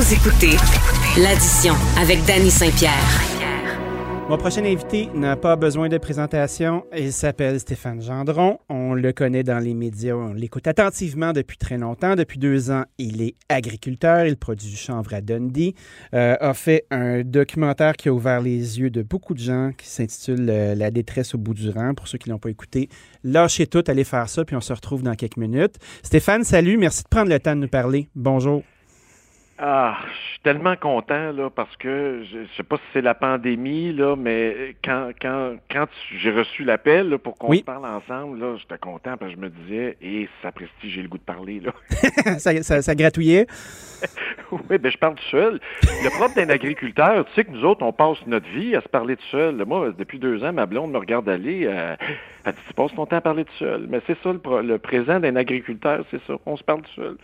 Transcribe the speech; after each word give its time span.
Vous 0.00 0.14
écoutez 0.14 0.56
l'addition 1.20 1.74
avec 1.98 2.24
Danny 2.24 2.50
Saint-Pierre. 2.50 3.20
Mon 4.30 4.38
prochain 4.38 4.64
invité 4.64 5.10
n'a 5.14 5.36
pas 5.36 5.56
besoin 5.56 5.90
de 5.90 5.98
présentation. 5.98 6.86
Il 6.96 7.12
s'appelle 7.12 7.60
Stéphane 7.60 8.00
Gendron. 8.00 8.60
On 8.70 8.94
le 8.94 9.12
connaît 9.12 9.42
dans 9.42 9.58
les 9.58 9.74
médias. 9.74 10.14
On 10.14 10.32
l'écoute 10.32 10.66
attentivement 10.66 11.34
depuis 11.34 11.58
très 11.58 11.76
longtemps. 11.76 12.14
Depuis 12.14 12.38
deux 12.38 12.70
ans, 12.70 12.84
il 12.96 13.20
est 13.20 13.34
agriculteur. 13.50 14.24
Il 14.24 14.38
produit 14.38 14.70
du 14.70 14.76
chanvre 14.76 15.12
à 15.12 15.20
Dundee. 15.20 15.74
Euh, 16.14 16.34
a 16.40 16.54
fait 16.54 16.86
un 16.90 17.20
documentaire 17.20 17.92
qui 17.92 18.08
a 18.08 18.14
ouvert 18.14 18.40
les 18.40 18.80
yeux 18.80 18.88
de 18.88 19.02
beaucoup 19.02 19.34
de 19.34 19.40
gens 19.40 19.72
qui 19.76 19.86
s'intitule 19.86 20.48
euh, 20.48 20.74
La 20.74 20.90
détresse 20.90 21.34
au 21.34 21.38
bout 21.38 21.52
du 21.52 21.68
rang. 21.68 21.92
Pour 21.92 22.08
ceux 22.08 22.16
qui 22.16 22.30
ne 22.30 22.34
l'ont 22.36 22.40
pas 22.40 22.48
écouté, 22.48 22.88
lâchez 23.22 23.66
tout, 23.66 23.84
allez 23.86 24.04
faire 24.04 24.30
ça, 24.30 24.46
puis 24.46 24.56
on 24.56 24.62
se 24.62 24.72
retrouve 24.72 25.02
dans 25.02 25.14
quelques 25.14 25.36
minutes. 25.36 25.76
Stéphane, 26.02 26.42
salut. 26.42 26.78
Merci 26.78 27.02
de 27.02 27.08
prendre 27.10 27.28
le 27.28 27.38
temps 27.38 27.54
de 27.54 27.60
nous 27.60 27.68
parler. 27.68 28.08
Bonjour. 28.14 28.62
Ah, 29.62 29.98
je 30.06 30.30
suis 30.30 30.40
tellement 30.42 30.74
content 30.74 31.32
là 31.32 31.50
parce 31.50 31.76
que 31.76 32.24
je, 32.32 32.46
sais 32.56 32.62
pas 32.62 32.76
si 32.76 32.82
c'est 32.94 33.02
la 33.02 33.14
pandémie 33.14 33.92
là, 33.92 34.16
mais 34.16 34.74
quand 34.82 35.10
quand 35.20 35.56
quand 35.70 35.86
j'ai 36.16 36.30
reçu 36.30 36.64
l'appel 36.64 37.18
pour 37.18 37.36
qu'on 37.36 37.54
parle 37.58 37.84
ensemble 37.84 38.40
là, 38.40 38.56
j'étais 38.56 38.78
content 38.78 39.18
parce 39.18 39.32
que 39.32 39.36
je 39.36 39.42
me 39.42 39.50
disais 39.50 39.98
et 40.00 40.22
eh, 40.22 40.28
ça 40.40 40.50
prestige, 40.50 40.94
j'ai 40.94 41.02
le 41.02 41.08
goût 41.08 41.18
de 41.18 41.22
parler 41.22 41.60
là. 41.60 41.72
ça, 42.38 42.62
ça, 42.62 42.80
ça, 42.80 42.94
gratouillait. 42.94 43.46
oui, 44.70 44.78
ben 44.78 44.90
je 44.90 44.98
parle 44.98 45.14
tout 45.14 45.30
seul. 45.30 45.60
Le 45.82 46.10
propre 46.10 46.34
d'un 46.34 46.48
agriculteur, 46.48 47.24
tu 47.26 47.34
sais 47.34 47.44
que 47.44 47.50
nous 47.50 47.64
autres 47.64 47.84
on 47.84 47.92
passe 47.92 48.18
notre 48.26 48.48
vie 48.48 48.74
à 48.74 48.80
se 48.80 48.88
parler 48.88 49.16
tout 49.16 49.26
seul. 49.30 49.64
Moi, 49.66 49.92
depuis 49.96 50.18
deux 50.18 50.42
ans, 50.44 50.52
ma 50.52 50.66
blonde 50.66 50.92
me 50.92 50.98
regarde 50.98 51.28
aller. 51.28 51.66
Euh, 51.66 51.96
elle 52.44 52.52
dit, 52.52 52.60
tu 52.68 52.74
passes 52.74 52.94
ton 52.94 53.06
temps 53.06 53.16
à 53.16 53.20
parler 53.20 53.44
tout 53.44 53.56
seul. 53.58 53.86
Mais 53.88 54.00
c'est 54.06 54.16
ça 54.22 54.32
le, 54.32 54.78
présent 54.78 55.20
d'un 55.20 55.36
agriculteur, 55.36 56.04
c'est 56.10 56.20
ça. 56.26 56.34
On 56.46 56.56
se 56.56 56.64
parle 56.64 56.82
tout 56.82 56.94
seul. 56.94 57.16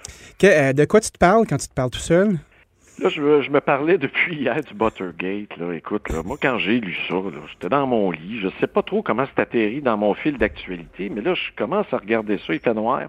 Euh, 0.45 0.73
de 0.73 0.85
quoi 0.85 1.01
tu 1.01 1.11
te 1.11 1.19
parles 1.19 1.47
quand 1.47 1.57
tu 1.57 1.69
te 1.69 1.75
parles 1.75 1.91
tout 1.91 1.99
seul? 1.99 2.39
Là, 2.99 3.11
je, 3.11 3.21
me 3.21 3.61
parlais 3.61 3.99
depuis 3.99 4.37
hier 4.37 4.59
du 4.63 4.73
Buttergate. 4.73 5.55
Là. 5.59 5.75
Écoute, 5.75 6.09
là, 6.09 6.23
moi, 6.25 6.39
quand 6.41 6.57
j'ai 6.59 6.81
lu 6.81 6.97
ça, 7.09 7.17
j'étais 7.51 7.69
dans 7.69 7.87
mon 7.87 8.11
lit. 8.11 8.41
Je 8.41 8.49
sais 8.59 8.67
pas 8.67 8.83
trop 8.83 9.03
comment 9.03 9.27
c'est 9.27 9.43
atterri 9.43 9.83
dans 9.83 9.99
mon 9.99 10.15
fil 10.15 10.39
d'actualité, 10.39 11.11
mais 11.11 11.21
là, 11.21 11.35
je 11.35 11.51
commence 11.57 11.87
à 11.93 11.99
regarder 11.99 12.39
ça, 12.39 12.55
il 12.55 12.61
fait 12.61 12.73
noir. 12.73 13.03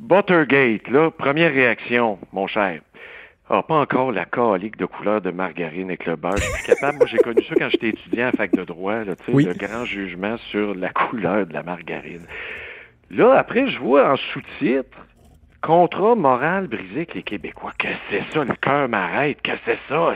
Buttergate, 0.00 0.88
là, 0.88 1.10
première 1.10 1.52
réaction, 1.52 2.18
mon 2.32 2.46
cher. 2.46 2.80
Ah, 3.50 3.62
pas 3.62 3.76
encore 3.76 4.12
la 4.12 4.26
calique 4.26 4.76
de 4.76 4.84
couleur 4.84 5.22
de 5.22 5.30
margarine 5.30 5.88
avec 5.88 6.04
le 6.04 6.16
beurre. 6.16 6.36
Je 6.36 6.42
suis 6.42 6.66
capable. 6.66 6.98
Moi, 6.98 7.06
j'ai 7.06 7.16
connu 7.18 7.42
ça 7.44 7.54
quand 7.58 7.70
j'étais 7.70 7.88
étudiant 7.88 8.28
à 8.28 8.32
fac 8.32 8.52
de 8.52 8.64
droit, 8.64 9.04
là, 9.04 9.14
oui. 9.28 9.44
le 9.44 9.54
grand 9.54 9.84
jugement 9.86 10.36
sur 10.50 10.74
la 10.74 10.90
couleur 10.90 11.46
de 11.46 11.54
la 11.54 11.62
margarine. 11.62 12.26
Là, 13.10 13.38
après, 13.38 13.68
je 13.68 13.78
vois 13.78 14.12
en 14.12 14.16
sous-titre 14.16 14.98
Contrat 15.60 16.14
moral 16.14 16.68
brisé 16.68 16.98
avec 16.98 17.14
les 17.14 17.22
Québécois. 17.22 17.72
Qu'est-ce 17.78 17.94
que 17.94 17.98
c'est 18.10 18.32
ça? 18.32 18.44
Le 18.44 18.54
cœur 18.54 18.88
m'arrête. 18.88 19.42
Qu'est-ce 19.42 19.56
que 19.56 19.72
c'est 19.72 19.78
ça, 19.88 20.14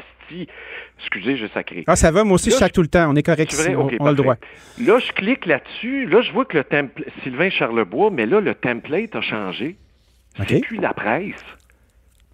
Excusez, 0.99 1.37
je 1.37 1.47
sacré. 1.49 1.85
Ah, 1.87 1.97
ça 1.97 2.11
va, 2.11 2.25
moi 2.25 2.35
aussi, 2.35 2.51
je 2.51 2.57
chaque 2.57 2.73
tout 2.73 2.83
le 2.83 2.89
temps. 2.89 3.11
On 3.11 3.17
est 3.17 3.23
correct 3.23 3.53
ici. 3.53 3.71
on, 3.77 4.07
a 4.07 4.11
le 4.11 4.17
droit. 4.17 4.37
Là, 4.81 4.99
je 4.99 5.13
clique 5.13 5.47
là-dessus. 5.47 6.07
Là, 6.07 6.23
je 6.23 6.33
vois 6.33 6.45
que 6.45 6.57
le 6.57 6.65
template, 6.65 7.09
Sylvain 7.23 7.51
Charlebois, 7.51 8.11
mais 8.11 8.27
là, 8.27 8.41
le 8.41 8.55
template 8.55 9.15
a 9.17 9.21
changé. 9.21 9.77
C'est 10.49 10.61
plus 10.61 10.79
la 10.79 10.95
presse. 10.95 11.45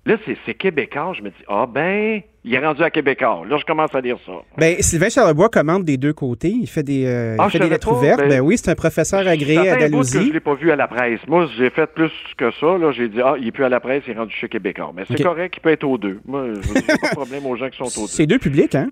Là, 0.09 0.17
c'est 0.47 0.55
québécois. 0.55 1.13
Je 1.15 1.23
me 1.23 1.29
dis, 1.29 1.45
ah 1.49 1.67
ben, 1.67 2.23
il 2.43 2.55
est 2.55 2.67
rendu 2.67 2.83
à 2.83 2.89
Québécois. 2.89 3.43
Là, 3.47 3.59
je 3.59 3.65
commence 3.67 3.95
à 3.95 4.01
lire 4.01 4.17
ça. 4.25 4.33
Ben, 4.57 4.81
Sylvain 4.81 5.11
Charlebois 5.11 5.51
commande 5.51 5.85
des 5.85 5.99
deux 5.99 6.15
côtés. 6.15 6.49
Il 6.49 6.67
fait 6.67 6.83
des, 6.83 7.05
euh, 7.05 7.35
il 7.39 7.43
ah, 7.43 7.51
fait 7.51 7.59
des 7.59 7.69
lettres 7.69 7.93
ouvertes. 7.93 8.21
Ben, 8.21 8.29
ben, 8.31 8.41
oui, 8.41 8.57
c'est 8.57 8.71
un 8.71 8.75
professeur 8.75 9.29
agréé 9.29 9.69
à 9.69 9.77
Dalhousie. 9.77 10.15
que 10.15 10.25
je 10.25 10.29
ne 10.29 10.33
l'ai 10.33 10.41
pas 10.41 10.55
vu 10.55 10.71
à 10.71 10.77
la 10.77 10.89
presse. 10.89 11.21
Moi, 11.29 11.47
j'ai 11.59 11.69
fait 11.69 11.93
plus 11.93 12.11
que 12.39 12.51
ça. 12.53 12.79
Là, 12.79 12.91
j'ai 12.93 13.11
dit, 13.11 13.21
ah, 13.23 13.35
il 13.39 13.45
n'est 13.45 13.53
plus 13.53 13.65
à 13.65 13.69
la 13.69 13.81
presse, 13.81 14.03
il 14.07 14.15
est 14.15 14.17
rendu 14.17 14.35
chez 14.35 14.49
Québécois. 14.49 14.93
Mais 14.97 15.03
c'est 15.07 15.23
correct, 15.23 15.57
il 15.59 15.61
peut 15.61 15.73
être 15.73 15.85
aux 15.85 15.99
deux. 15.99 16.21
Moi, 16.25 16.55
je 16.55 16.73
n'ai 16.73 16.81
pas 16.81 17.09
de 17.11 17.15
problème 17.15 17.45
aux 17.45 17.57
gens 17.57 17.69
qui 17.69 17.77
sont 17.77 17.85
aux 17.85 18.07
deux. 18.07 18.11
C'est 18.11 18.27
deux 18.27 18.39
publics, 18.39 18.75
hein? 18.75 18.89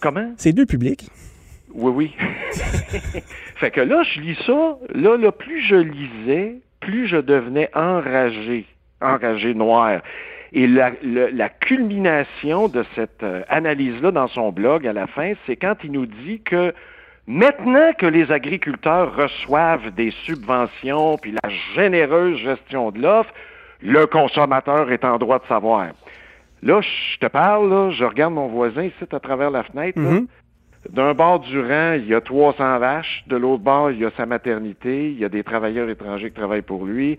Comment? 0.00 0.32
C'est 0.38 0.54
deux 0.54 0.64
publics. 0.64 1.10
Oui, 1.74 1.92
oui. 1.94 2.16
fait 3.56 3.70
que 3.70 3.82
là, 3.82 4.02
je 4.02 4.18
lis 4.18 4.38
ça. 4.46 4.78
Là, 4.94 5.18
là, 5.18 5.30
plus 5.30 5.60
je 5.60 5.76
lisais, 5.76 6.54
plus 6.80 7.06
je 7.06 7.18
devenais 7.18 7.68
enragé 7.74 8.64
enragé 9.00 9.54
noir. 9.54 10.00
Et 10.52 10.66
la, 10.66 10.90
la, 11.02 11.48
culmination 11.48 12.66
de 12.66 12.84
cette 12.96 13.22
euh, 13.22 13.42
analyse-là 13.48 14.10
dans 14.10 14.26
son 14.26 14.50
blog 14.50 14.84
à 14.86 14.92
la 14.92 15.06
fin, 15.06 15.34
c'est 15.46 15.54
quand 15.54 15.76
il 15.84 15.92
nous 15.92 16.06
dit 16.06 16.40
que 16.40 16.74
maintenant 17.28 17.92
que 17.96 18.06
les 18.06 18.32
agriculteurs 18.32 19.14
reçoivent 19.14 19.92
des 19.94 20.10
subventions, 20.24 21.18
puis 21.18 21.34
la 21.42 21.50
généreuse 21.76 22.38
gestion 22.38 22.90
de 22.90 23.00
l'offre, 23.00 23.32
le 23.80 24.06
consommateur 24.06 24.90
est 24.90 25.04
en 25.04 25.18
droit 25.18 25.38
de 25.38 25.46
savoir. 25.46 25.90
Là, 26.62 26.80
je 26.80 27.18
te 27.18 27.26
parle, 27.26 27.70
là, 27.70 27.90
je 27.92 28.04
regarde 28.04 28.34
mon 28.34 28.48
voisin 28.48 28.82
ici 28.82 29.04
à 29.12 29.20
travers 29.20 29.50
la 29.50 29.62
fenêtre. 29.62 29.98
Mm-hmm. 29.98 30.26
D'un 30.90 31.14
bord 31.14 31.40
du 31.40 31.60
rang, 31.60 31.94
il 31.94 32.06
y 32.06 32.14
a 32.14 32.20
300 32.20 32.78
vaches. 32.78 33.24
De 33.26 33.36
l'autre 33.36 33.62
bord, 33.62 33.90
il 33.90 33.98
y 33.98 34.04
a 34.04 34.10
sa 34.16 34.26
maternité. 34.26 35.10
Il 35.10 35.18
y 35.18 35.24
a 35.24 35.28
des 35.28 35.44
travailleurs 35.44 35.88
étrangers 35.88 36.30
qui 36.30 36.36
travaillent 36.36 36.62
pour 36.62 36.84
lui. 36.84 37.18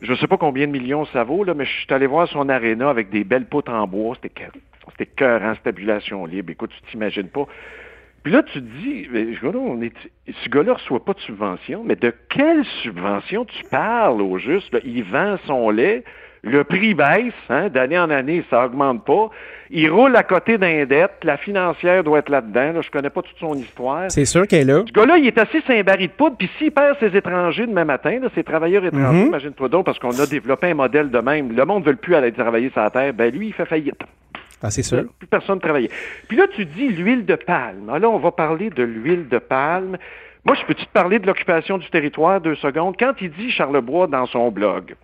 Je 0.00 0.12
ne 0.12 0.16
sais 0.16 0.26
pas 0.26 0.38
combien 0.38 0.66
de 0.66 0.72
millions 0.72 1.04
ça 1.06 1.24
vaut, 1.24 1.44
là, 1.44 1.54
mais 1.54 1.66
je 1.66 1.70
suis 1.70 1.92
allé 1.92 2.06
voir 2.06 2.26
son 2.28 2.48
aréna 2.48 2.88
avec 2.88 3.10
des 3.10 3.24
belles 3.24 3.46
poutres 3.46 3.72
en 3.72 3.86
bois. 3.86 4.16
C'était 4.22 4.48
c'était 4.90 5.06
cœur 5.06 5.42
en 5.42 5.54
stabulation 5.54 6.26
libre. 6.26 6.50
Écoute, 6.50 6.70
tu 6.70 6.90
t'imagines 6.90 7.28
pas. 7.28 7.46
Puis 8.22 8.32
là, 8.32 8.42
tu 8.42 8.60
te 8.60 8.66
dis, 8.82 9.08
on 9.44 9.80
est, 9.80 9.94
ce 10.28 10.48
gars-là 10.48 10.74
reçoit 10.74 11.04
pas 11.04 11.14
de 11.14 11.20
subvention, 11.20 11.82
mais 11.84 11.96
de 11.96 12.12
quelle 12.28 12.64
subvention 12.82 13.46
tu 13.46 13.62
parles 13.70 14.20
au 14.20 14.36
juste? 14.38 14.76
Il 14.84 15.04
vend 15.04 15.38
son 15.46 15.70
lait, 15.70 16.04
le 16.42 16.64
prix 16.64 16.94
baisse, 16.94 17.34
hein, 17.50 17.68
d'année 17.68 17.98
en 17.98 18.08
année, 18.10 18.44
ça 18.48 18.64
augmente 18.64 19.04
pas. 19.04 19.28
Il 19.70 19.90
roule 19.90 20.16
à 20.16 20.22
côté 20.22 20.58
d'un 20.58 20.84
dette, 20.86 21.18
la 21.22 21.36
financière 21.36 22.02
doit 22.02 22.20
être 22.20 22.30
là-dedans. 22.30 22.72
Là, 22.72 22.80
je 22.80 22.90
connais 22.90 23.10
pas 23.10 23.22
toute 23.22 23.38
son 23.38 23.54
histoire. 23.54 24.10
C'est 24.10 24.24
sûr 24.24 24.46
qu'elle 24.46 24.68
est 24.68 24.72
là. 24.72 24.82
Ce 24.86 24.92
gars-là, 24.92 25.18
il 25.18 25.26
est 25.26 25.38
assis 25.38 25.60
sur 25.60 25.74
un 25.74 25.82
baril 25.82 26.08
de 26.08 26.12
poudre, 26.12 26.36
puis 26.38 26.50
s'il 26.58 26.72
perd 26.72 26.98
ses 26.98 27.14
étrangers 27.16 27.66
demain 27.66 27.84
matin, 27.84 28.18
là, 28.20 28.28
ses 28.34 28.42
travailleurs 28.42 28.84
étrangers, 28.84 29.24
mm-hmm. 29.24 29.28
imagine-toi 29.28 29.68
donc, 29.68 29.86
parce 29.86 29.98
qu'on 29.98 30.18
a 30.18 30.26
développé 30.26 30.68
un 30.68 30.74
modèle 30.74 31.10
de 31.10 31.18
même. 31.18 31.54
Le 31.54 31.64
monde 31.64 31.84
ne 31.84 31.90
veut 31.90 31.96
plus 31.96 32.14
aller 32.14 32.32
travailler 32.32 32.70
sur 32.70 32.82
la 32.82 32.90
terre. 32.90 33.12
Ben 33.12 33.32
lui, 33.32 33.48
il 33.48 33.52
fait 33.52 33.66
faillite. 33.66 34.02
Ah, 34.62 34.70
c'est 34.70 34.82
sûr. 34.82 35.04
Plus 35.18 35.28
personne 35.28 35.56
ne 35.56 35.60
travaille. 35.60 35.88
Puis 36.28 36.36
là, 36.36 36.46
tu 36.54 36.64
dis 36.64 36.88
l'huile 36.88 37.24
de 37.24 37.34
palme. 37.34 37.88
Alors, 37.88 37.94
ah, 37.94 37.98
là, 37.98 38.08
on 38.10 38.18
va 38.18 38.30
parler 38.30 38.70
de 38.70 38.82
l'huile 38.82 39.28
de 39.28 39.38
palme. 39.38 39.96
Moi, 40.44 40.56
je 40.60 40.64
peux-tu 40.66 40.86
te 40.86 40.92
parler 40.92 41.18
de 41.18 41.26
l'occupation 41.26 41.78
du 41.78 41.88
territoire 41.90 42.40
deux 42.40 42.56
secondes? 42.56 42.96
Quand 42.98 43.12
il 43.20 43.30
dit 43.30 43.50
Charlebois 43.50 44.06
dans 44.06 44.26
son 44.26 44.50
blog, 44.50 44.94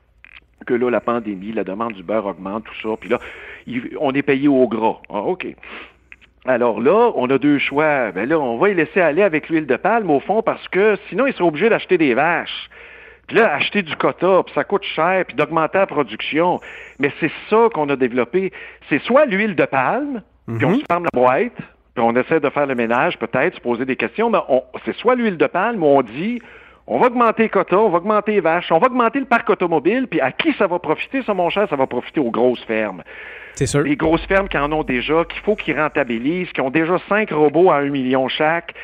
que 0.66 0.74
là, 0.74 0.90
la 0.90 1.00
pandémie, 1.00 1.52
la 1.52 1.64
demande 1.64 1.94
du 1.94 2.02
beurre 2.02 2.26
augmente, 2.26 2.64
tout 2.64 2.88
ça, 2.88 2.96
puis 3.00 3.08
là, 3.08 3.18
on 4.00 4.12
est 4.12 4.22
payé 4.22 4.48
au 4.48 4.68
gras. 4.68 5.00
Ah, 5.08 5.20
OK. 5.20 5.46
Alors 6.44 6.80
là, 6.80 7.12
on 7.16 7.28
a 7.30 7.38
deux 7.38 7.58
choix. 7.58 8.12
Ben 8.12 8.28
là, 8.28 8.38
on 8.38 8.56
va 8.58 8.68
y 8.68 8.74
laisser 8.74 9.00
aller 9.00 9.22
avec 9.22 9.48
l'huile 9.48 9.66
de 9.66 9.76
palme, 9.76 10.10
au 10.10 10.20
fond, 10.20 10.42
parce 10.42 10.66
que 10.68 10.96
sinon, 11.08 11.26
ils 11.26 11.32
seront 11.32 11.48
obligés 11.48 11.68
d'acheter 11.68 11.98
des 11.98 12.14
vaches. 12.14 12.70
Puis 13.26 13.36
là, 13.36 13.54
acheter 13.54 13.82
du 13.82 13.96
quota, 13.96 14.42
puis 14.44 14.54
ça 14.54 14.62
coûte 14.62 14.84
cher, 14.84 15.24
puis 15.26 15.34
d'augmenter 15.34 15.78
la 15.78 15.86
production. 15.86 16.60
Mais 17.00 17.12
c'est 17.18 17.32
ça 17.50 17.68
qu'on 17.74 17.88
a 17.88 17.96
développé. 17.96 18.52
C'est 18.88 19.02
soit 19.02 19.26
l'huile 19.26 19.56
de 19.56 19.64
palme, 19.64 20.22
puis 20.46 20.64
on 20.64 20.70
mhm. 20.70 20.80
se 20.80 20.84
ferme 20.88 21.04
la 21.12 21.20
boîte, 21.20 21.56
puis 21.94 22.04
on 22.04 22.14
essaie 22.14 22.38
de 22.38 22.50
faire 22.50 22.66
le 22.66 22.76
ménage, 22.76 23.18
peut-être, 23.18 23.56
se 23.56 23.60
poser 23.60 23.84
des 23.84 23.96
questions, 23.96 24.30
mais 24.30 24.38
c'est 24.84 24.94
soit 24.96 25.16
l'huile 25.16 25.38
de 25.38 25.46
palme 25.46 25.82
où 25.82 25.86
on 25.86 26.02
dit 26.02 26.40
on 26.86 26.98
va 26.98 27.06
augmenter 27.06 27.44
les 27.44 27.48
quotas, 27.48 27.76
on 27.76 27.88
va 27.88 27.98
augmenter 27.98 28.32
les 28.32 28.40
vaches, 28.40 28.70
on 28.70 28.78
va 28.78 28.86
augmenter 28.86 29.18
le 29.18 29.26
parc 29.26 29.50
automobile, 29.50 30.06
puis 30.08 30.20
à 30.20 30.30
qui 30.30 30.52
ça 30.54 30.66
va 30.66 30.78
profiter, 30.78 31.22
ça, 31.22 31.34
mon 31.34 31.50
cher, 31.50 31.68
ça 31.68 31.76
va 31.76 31.86
profiter 31.86 32.20
aux 32.20 32.30
grosses 32.30 32.62
fermes. 32.64 33.02
C'est 33.54 33.66
sûr. 33.66 33.80
Les 33.80 33.96
grosses 33.96 34.24
fermes 34.26 34.48
qui 34.48 34.58
en 34.58 34.70
ont 34.70 34.84
déjà, 34.84 35.24
qu'il 35.24 35.40
faut 35.40 35.56
qu'ils 35.56 35.78
rentabilisent, 35.80 36.52
qui 36.52 36.60
ont 36.60 36.70
déjà 36.70 36.98
cinq 37.08 37.30
robots 37.30 37.70
à 37.70 37.76
un 37.76 37.88
million 37.88 38.28
chaque. 38.28 38.74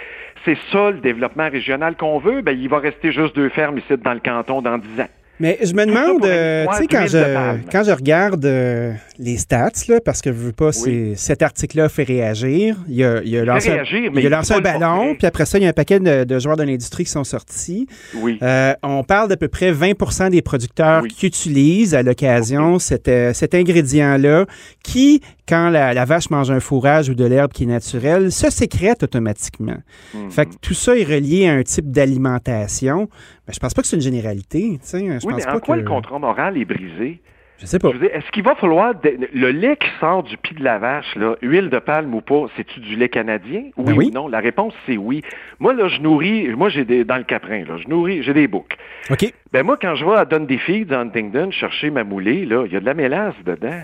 C'est 0.44 0.56
ça 0.72 0.91
le 0.91 0.98
développement 0.98 1.48
régional 1.48 1.94
qu'on 1.96 2.18
veut. 2.18 2.41
Ben, 2.41 2.58
il 2.58 2.68
va 2.68 2.78
rester 2.78 3.12
juste 3.12 3.36
deux 3.36 3.50
fermes 3.50 3.78
ici 3.78 3.96
dans 3.96 4.14
le 4.14 4.20
canton 4.20 4.62
dans 4.62 4.78
dix 4.78 5.00
ans. 5.00 5.08
Mais 5.42 5.58
je 5.60 5.75
me 5.75 5.84
demande, 5.84 6.25
euh, 6.25 6.66
tu 6.70 6.76
sais, 6.76 6.86
quand 6.86 7.04
je, 7.09 7.56
quand 7.72 7.83
je 7.83 7.91
regarde 7.91 8.44
euh, 8.44 8.92
les 9.18 9.39
stats, 9.39 9.72
là, 9.89 9.98
parce 10.00 10.22
que 10.22 10.30
je 10.30 10.36
veux 10.36 10.53
pas, 10.53 10.71
cet 11.16 11.42
article-là 11.42 11.89
fait 11.89 12.04
réagir. 12.04 12.77
Il 12.89 13.03
a, 13.03 13.21
il 13.24 13.36
a 13.36 13.44
lancé, 13.44 13.72
il 14.15 14.27
a 14.27 14.28
lancé 14.28 14.54
un 14.54 14.60
ballon, 14.60 15.16
puis 15.16 15.27
après 15.27 15.44
ça, 15.44 15.59
il 15.59 15.65
y 15.65 15.66
a 15.66 15.71
un 15.71 15.72
paquet 15.72 15.98
de, 15.98 16.39
joueurs 16.39 16.56
de 16.56 16.62
l'industrie 16.62 17.03
qui 17.03 17.10
sont 17.10 17.24
sortis. 17.24 17.89
Oui. 18.15 18.39
Euh, 18.41 18.74
on 18.84 19.03
parle 19.03 19.28
d'à 19.28 19.36
peu 19.36 19.48
près 19.48 19.72
20% 19.72 20.30
des 20.30 20.42
producteurs 20.42 21.03
qui 21.09 21.27
utilisent 21.27 21.97
à 21.97 22.04
l'occasion 22.04 22.78
cet, 22.78 23.10
cet 23.33 23.56
ingrédient-là, 23.56 24.47
qui, 24.84 25.22
quand 25.48 25.71
la, 25.71 26.04
vache 26.04 26.30
mange 26.30 26.53
un 26.53 26.60
fourrage 26.60 27.09
ou 27.09 27.15
de 27.15 27.24
l'herbe 27.24 27.53
qui 27.53 27.65
est 27.65 27.66
naturelle, 27.66 28.30
se 28.30 28.48
sécrète 28.48 29.03
automatiquement. 29.03 29.78
Mhm. 30.15 30.30
Fait 30.30 30.47
que 30.47 30.53
tout 30.60 30.74
ça 30.74 30.97
est 30.97 31.03
relié 31.03 31.48
à 31.48 31.54
un 31.54 31.62
type 31.65 31.91
d'alimentation. 31.91 33.09
Ben, 33.47 33.53
je 33.53 33.59
pense 33.59 33.74
pas 33.74 33.83
que 33.83 33.89
c'est 33.89 33.97
une 33.97 34.03
généralité. 34.03 34.78
Je 34.84 35.27
oui, 35.27 35.31
mais 35.36 35.46
en 35.48 35.60
quoi 35.60 35.76
le 35.76 35.84
contrat 35.84 36.18
moral 36.18 36.56
est 36.56 36.64
brisé? 36.64 37.20
Je 37.58 37.66
sais 37.66 37.78
pas. 37.78 37.90
Est-ce 37.90 38.28
qu'il 38.32 38.42
va 38.42 38.56
falloir 38.56 38.92
le 39.04 39.50
lait 39.50 39.76
qui 39.76 39.88
sort 40.00 40.24
du 40.24 40.36
pied 40.36 40.56
de 40.56 40.64
la 40.64 40.78
vache, 40.78 41.14
là, 41.14 41.36
huile 41.42 41.70
de 41.70 41.78
palme 41.78 42.12
ou 42.12 42.20
pas, 42.20 42.46
c'est-tu 42.56 42.80
du 42.80 42.96
lait 42.96 43.08
canadien? 43.08 43.66
Ben 43.76 43.92
oui, 43.96 44.08
ou 44.08 44.10
non? 44.10 44.26
La 44.26 44.40
réponse 44.40 44.74
c'est 44.84 44.96
oui. 44.96 45.22
Moi 45.60 45.72
là, 45.72 45.86
je 45.86 46.00
nourris, 46.00 46.48
moi 46.56 46.70
j'ai 46.70 46.84
des 46.84 47.04
dans 47.04 47.18
le 47.18 47.22
caprin 47.22 47.64
là, 47.64 47.76
je 47.76 47.88
nourris, 47.88 48.24
j'ai 48.24 48.34
des 48.34 48.48
boucs. 48.48 48.76
Ok. 49.10 49.32
Ben 49.52 49.62
moi 49.62 49.76
quand 49.80 49.94
je 49.94 50.04
vais 50.04 50.16
à 50.16 50.24
Dundee 50.24 50.84
dans 50.86 51.00
Huntingdon 51.00 51.52
chercher 51.52 51.90
ma 51.90 52.02
moulée 52.02 52.44
là, 52.46 52.64
il 52.66 52.72
y 52.72 52.76
a 52.76 52.80
de 52.80 52.86
la 52.86 52.94
mélasse 52.94 53.36
dedans. 53.44 53.80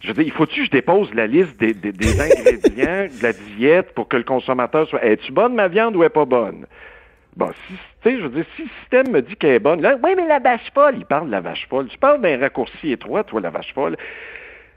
Je 0.00 0.08
veux 0.08 0.14
dire, 0.14 0.22
il 0.22 0.30
faut-tu 0.32 0.60
que 0.60 0.66
je 0.66 0.70
dépose 0.70 1.12
la 1.12 1.26
liste 1.26 1.58
des, 1.58 1.74
des, 1.74 1.90
des 1.90 2.20
ingrédients 2.20 3.08
de 3.08 3.22
la 3.22 3.32
diète 3.32 3.94
pour 3.94 4.06
que 4.06 4.16
le 4.16 4.22
consommateur 4.22 4.86
soit. 4.86 5.04
Es-tu 5.04 5.32
bonne 5.32 5.54
ma 5.54 5.66
viande 5.66 5.96
ou 5.96 6.04
est 6.04 6.08
pas 6.08 6.24
bonne? 6.24 6.66
Bon, 7.38 7.52
si, 7.52 7.74
tu 8.02 8.10
sais, 8.10 8.16
je 8.16 8.22
veux 8.24 8.30
dire, 8.30 8.44
si 8.56 8.62
le 8.62 8.68
système 8.80 9.12
me 9.12 9.22
dit 9.22 9.36
qu'elle 9.36 9.52
est 9.52 9.58
bonne, 9.60 9.80
là, 9.80 9.96
oui, 10.02 10.10
mais 10.16 10.26
la 10.26 10.40
vache 10.40 10.72
folle, 10.74 10.96
il 10.96 11.06
parle 11.06 11.28
de 11.28 11.30
la 11.30 11.40
vache 11.40 11.68
folle. 11.68 11.86
Tu 11.86 11.96
parles 11.96 12.20
d'un 12.20 12.36
raccourci 12.36 12.90
étroit, 12.90 13.22
toi, 13.22 13.40
la 13.40 13.50
vache 13.50 13.72
folle. 13.72 13.96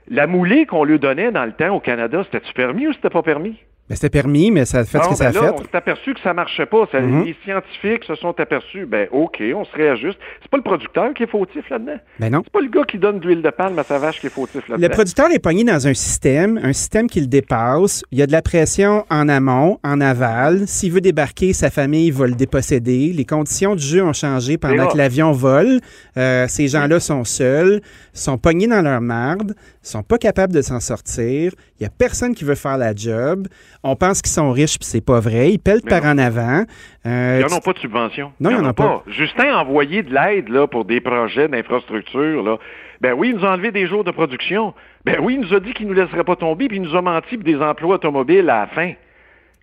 La 0.06 0.28
moulée 0.28 0.64
qu'on 0.64 0.84
lui 0.84 1.00
donnait 1.00 1.32
dans 1.32 1.44
le 1.44 1.52
temps 1.52 1.74
au 1.74 1.80
Canada, 1.80 2.22
c'était-tu 2.22 2.52
permis 2.54 2.86
ou 2.86 2.92
c'était 2.92 3.10
pas 3.10 3.22
permis? 3.22 3.58
Ben, 3.88 3.96
c'était 3.96 4.10
permis, 4.10 4.50
mais 4.50 4.64
ça 4.64 4.78
a 4.78 4.84
fait 4.84 5.02
ce 5.02 5.08
que 5.08 5.14
ça 5.16 5.26
a 5.28 5.32
ben 5.32 5.40
là, 5.40 5.46
fait. 5.48 5.54
On 5.54 5.62
s'est 5.64 5.76
aperçu 5.76 6.14
que 6.14 6.20
ça 6.20 6.32
marchait 6.32 6.66
pas. 6.66 6.86
Ça, 6.90 7.00
Mhm. 7.00 7.24
Les 7.24 7.36
scientifiques 7.44 8.04
se 8.04 8.14
sont 8.14 8.38
aperçus, 8.40 8.86
ben 8.86 9.08
OK, 9.10 9.42
on 9.54 9.64
se 9.64 9.72
réajuste. 9.76 10.18
C'est 10.40 10.50
pas 10.50 10.56
le 10.56 10.62
producteur 10.62 11.12
qui 11.14 11.24
est 11.24 11.26
fautif 11.26 11.68
là-dedans. 11.68 11.98
Ben 12.20 12.30
non. 12.32 12.40
C'est 12.44 12.52
pas 12.52 12.60
le 12.60 12.68
gars 12.70 12.84
qui 12.84 12.98
donne 12.98 13.18
de 13.18 13.26
l'huile 13.26 13.42
de 13.42 13.50
palme 13.50 13.78
à 13.78 13.82
sa 13.82 13.98
vache 13.98 14.20
qui 14.20 14.28
est 14.28 14.30
fautif 14.30 14.66
là-dedans. 14.68 14.88
Le 14.88 14.94
producteur 14.94 15.30
est 15.32 15.40
pogné 15.40 15.64
dans 15.64 15.86
un 15.86 15.94
système, 15.94 16.58
un 16.62 16.72
système 16.72 17.08
qui 17.08 17.20
le 17.20 17.26
dépasse. 17.26 18.02
Il 18.12 18.18
y 18.18 18.22
a 18.22 18.26
de 18.26 18.32
la 18.32 18.40
pression 18.40 19.04
en 19.10 19.28
amont, 19.28 19.78
en 19.82 20.00
aval. 20.00 20.66
S'il 20.68 20.92
veut 20.92 21.00
débarquer, 21.00 21.52
sa 21.52 21.68
famille 21.70 22.10
va 22.12 22.26
le 22.28 22.34
déposséder. 22.34 23.12
Les 23.12 23.24
conditions 23.24 23.74
du 23.74 23.84
jeu 23.84 24.02
ont 24.04 24.12
changé 24.12 24.58
pendant 24.58 24.86
que 24.86 24.96
l'avion 24.96 25.32
vole. 25.32 25.80
Euh, 26.16 26.46
ces 26.48 26.68
gens-là 26.68 27.00
sont 27.00 27.24
seuls, 27.24 27.80
sont 28.14 28.38
pognés 28.38 28.68
dans 28.68 28.80
leur 28.82 29.00
marde, 29.00 29.54
sont 29.82 30.02
pas 30.04 30.18
capables 30.18 30.54
de 30.54 30.62
s'en 30.62 30.80
sortir. 30.80 31.52
Il 31.78 31.82
y 31.82 31.86
a 31.86 31.90
personne 31.90 32.34
qui 32.34 32.44
veut 32.44 32.54
faire 32.54 32.78
la 32.78 32.94
job. 32.94 33.48
On 33.84 33.96
pense 33.96 34.22
qu'ils 34.22 34.30
sont 34.32 34.52
riches, 34.52 34.78
puis 34.78 34.86
c'est 34.86 35.00
pas 35.04 35.18
vrai. 35.20 35.50
Ils 35.52 35.58
pèlent 35.58 35.82
par 35.82 36.02
non. 36.04 36.10
en 36.10 36.18
avant. 36.18 36.64
Euh, 37.04 37.42
Ils 37.44 37.50
n'en 37.50 37.56
ont 37.56 37.60
pas 37.60 37.72
de 37.72 37.78
subvention. 37.80 38.32
Non, 38.38 38.50
Ils 38.50 38.52
il 38.54 38.56
y 38.58 38.60
en 38.60 38.64
a 38.66 38.72
pas. 38.72 39.02
Justin 39.08 39.54
a 39.54 39.58
envoyé 39.62 40.02
de 40.04 40.14
l'aide 40.14 40.48
là, 40.48 40.66
pour 40.68 40.84
des 40.84 41.00
projets 41.00 41.48
d'infrastructure. 41.48 42.42
Là. 42.44 42.58
Ben 43.00 43.14
oui, 43.14 43.30
il 43.30 43.36
nous 43.40 43.44
a 43.44 43.50
enlevé 43.52 43.72
des 43.72 43.86
jours 43.88 44.04
de 44.04 44.12
production. 44.12 44.72
Ben 45.04 45.16
oui, 45.20 45.34
il 45.34 45.40
nous 45.40 45.52
a 45.54 45.58
dit 45.60 45.72
qu'il 45.72 45.88
ne 45.88 45.92
nous 45.94 46.00
laisserait 46.00 46.22
pas 46.22 46.36
tomber, 46.36 46.68
puis 46.68 46.76
il 46.76 46.82
nous 46.82 46.94
a 46.96 47.02
menti 47.02 47.36
pour 47.36 47.44
des 47.44 47.56
emplois 47.56 47.96
automobiles 47.96 48.48
à 48.48 48.60
la 48.60 48.66
fin. 48.68 48.92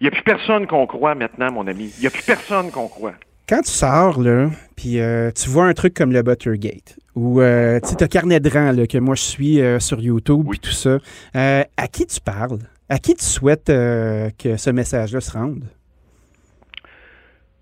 Il 0.01 0.03
n'y 0.03 0.07
a 0.07 0.11
plus 0.11 0.23
personne 0.23 0.67
qu'on 0.67 0.85
croit 0.85 1.15
maintenant, 1.15 1.51
mon 1.51 1.65
ami. 1.67 1.91
Il 1.97 2.01
n'y 2.01 2.07
a 2.07 2.09
plus 2.09 2.23
personne 2.23 2.71
qu'on 2.71 2.87
croit. 2.89 3.13
Quand 3.47 3.61
tu 3.61 3.71
sors, 3.71 4.21
là, 4.21 4.49
puis 4.75 4.99
euh, 4.99 5.31
tu 5.31 5.49
vois 5.49 5.65
un 5.65 5.73
truc 5.73 5.93
comme 5.93 6.11
le 6.11 6.21
Buttergate, 6.21 6.97
ou 7.15 7.41
euh, 7.41 7.79
tu 7.79 7.95
sais, 7.97 8.07
carnet 8.07 8.39
de 8.39 8.49
rang 8.49 8.71
là, 8.73 8.85
que 8.85 8.97
moi 8.99 9.15
je 9.15 9.23
suis 9.23 9.59
euh, 9.61 9.79
sur 9.79 9.99
YouTube, 9.99 10.43
Oui. 10.45 10.57
puis 10.61 10.69
tout 10.69 10.75
ça, 10.75 10.97
à 11.33 11.87
qui 11.87 12.05
tu 12.05 12.19
parles? 12.21 12.59
À 12.89 12.97
qui 12.97 13.13
tu 13.15 13.23
souhaites 13.23 13.69
euh, 13.69 14.29
que 14.37 14.57
ce 14.57 14.69
message-là 14.71 15.21
se 15.21 15.31
rende? 15.31 15.63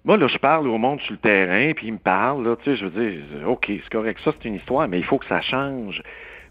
Moi, 0.05 0.15
là, 0.15 0.27
je 0.27 0.37
parle 0.37 0.67
au 0.69 0.77
monde 0.77 1.01
sur 1.01 1.11
le 1.13 1.17
terrain, 1.17 1.73
puis 1.75 1.87
ils 1.87 1.93
me 1.93 1.97
parlent, 1.97 2.43
là, 2.45 2.55
tu 2.55 2.63
sais, 2.63 2.77
je 2.77 2.85
veux 2.85 3.09
dire, 3.11 3.49
OK, 3.49 3.65
c'est 3.67 3.89
correct, 3.89 4.21
ça, 4.23 4.31
c'est 4.41 4.47
une 4.47 4.55
histoire, 4.55 4.87
mais 4.87 4.99
il 4.99 5.03
faut 5.03 5.17
que 5.17 5.25
ça 5.27 5.41
change. 5.41 6.01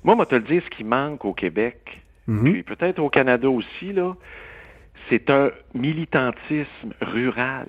Moi, 0.05 0.15
moi, 0.15 0.27
te 0.27 0.35
le 0.35 0.43
dire, 0.43 0.63
ce 0.63 0.71
qui 0.77 0.85
manque 0.85 1.25
au 1.25 1.33
Québec, 1.33 2.03
Mhm. 2.27 2.53
puis 2.53 2.63
peut-être 2.65 2.99
au 2.99 3.09
Canada 3.09 3.49
aussi, 3.49 3.93
là, 3.95 4.15
c'est 5.09 5.31
un 5.31 5.51
militantisme 5.75 6.93
rural. 7.01 7.69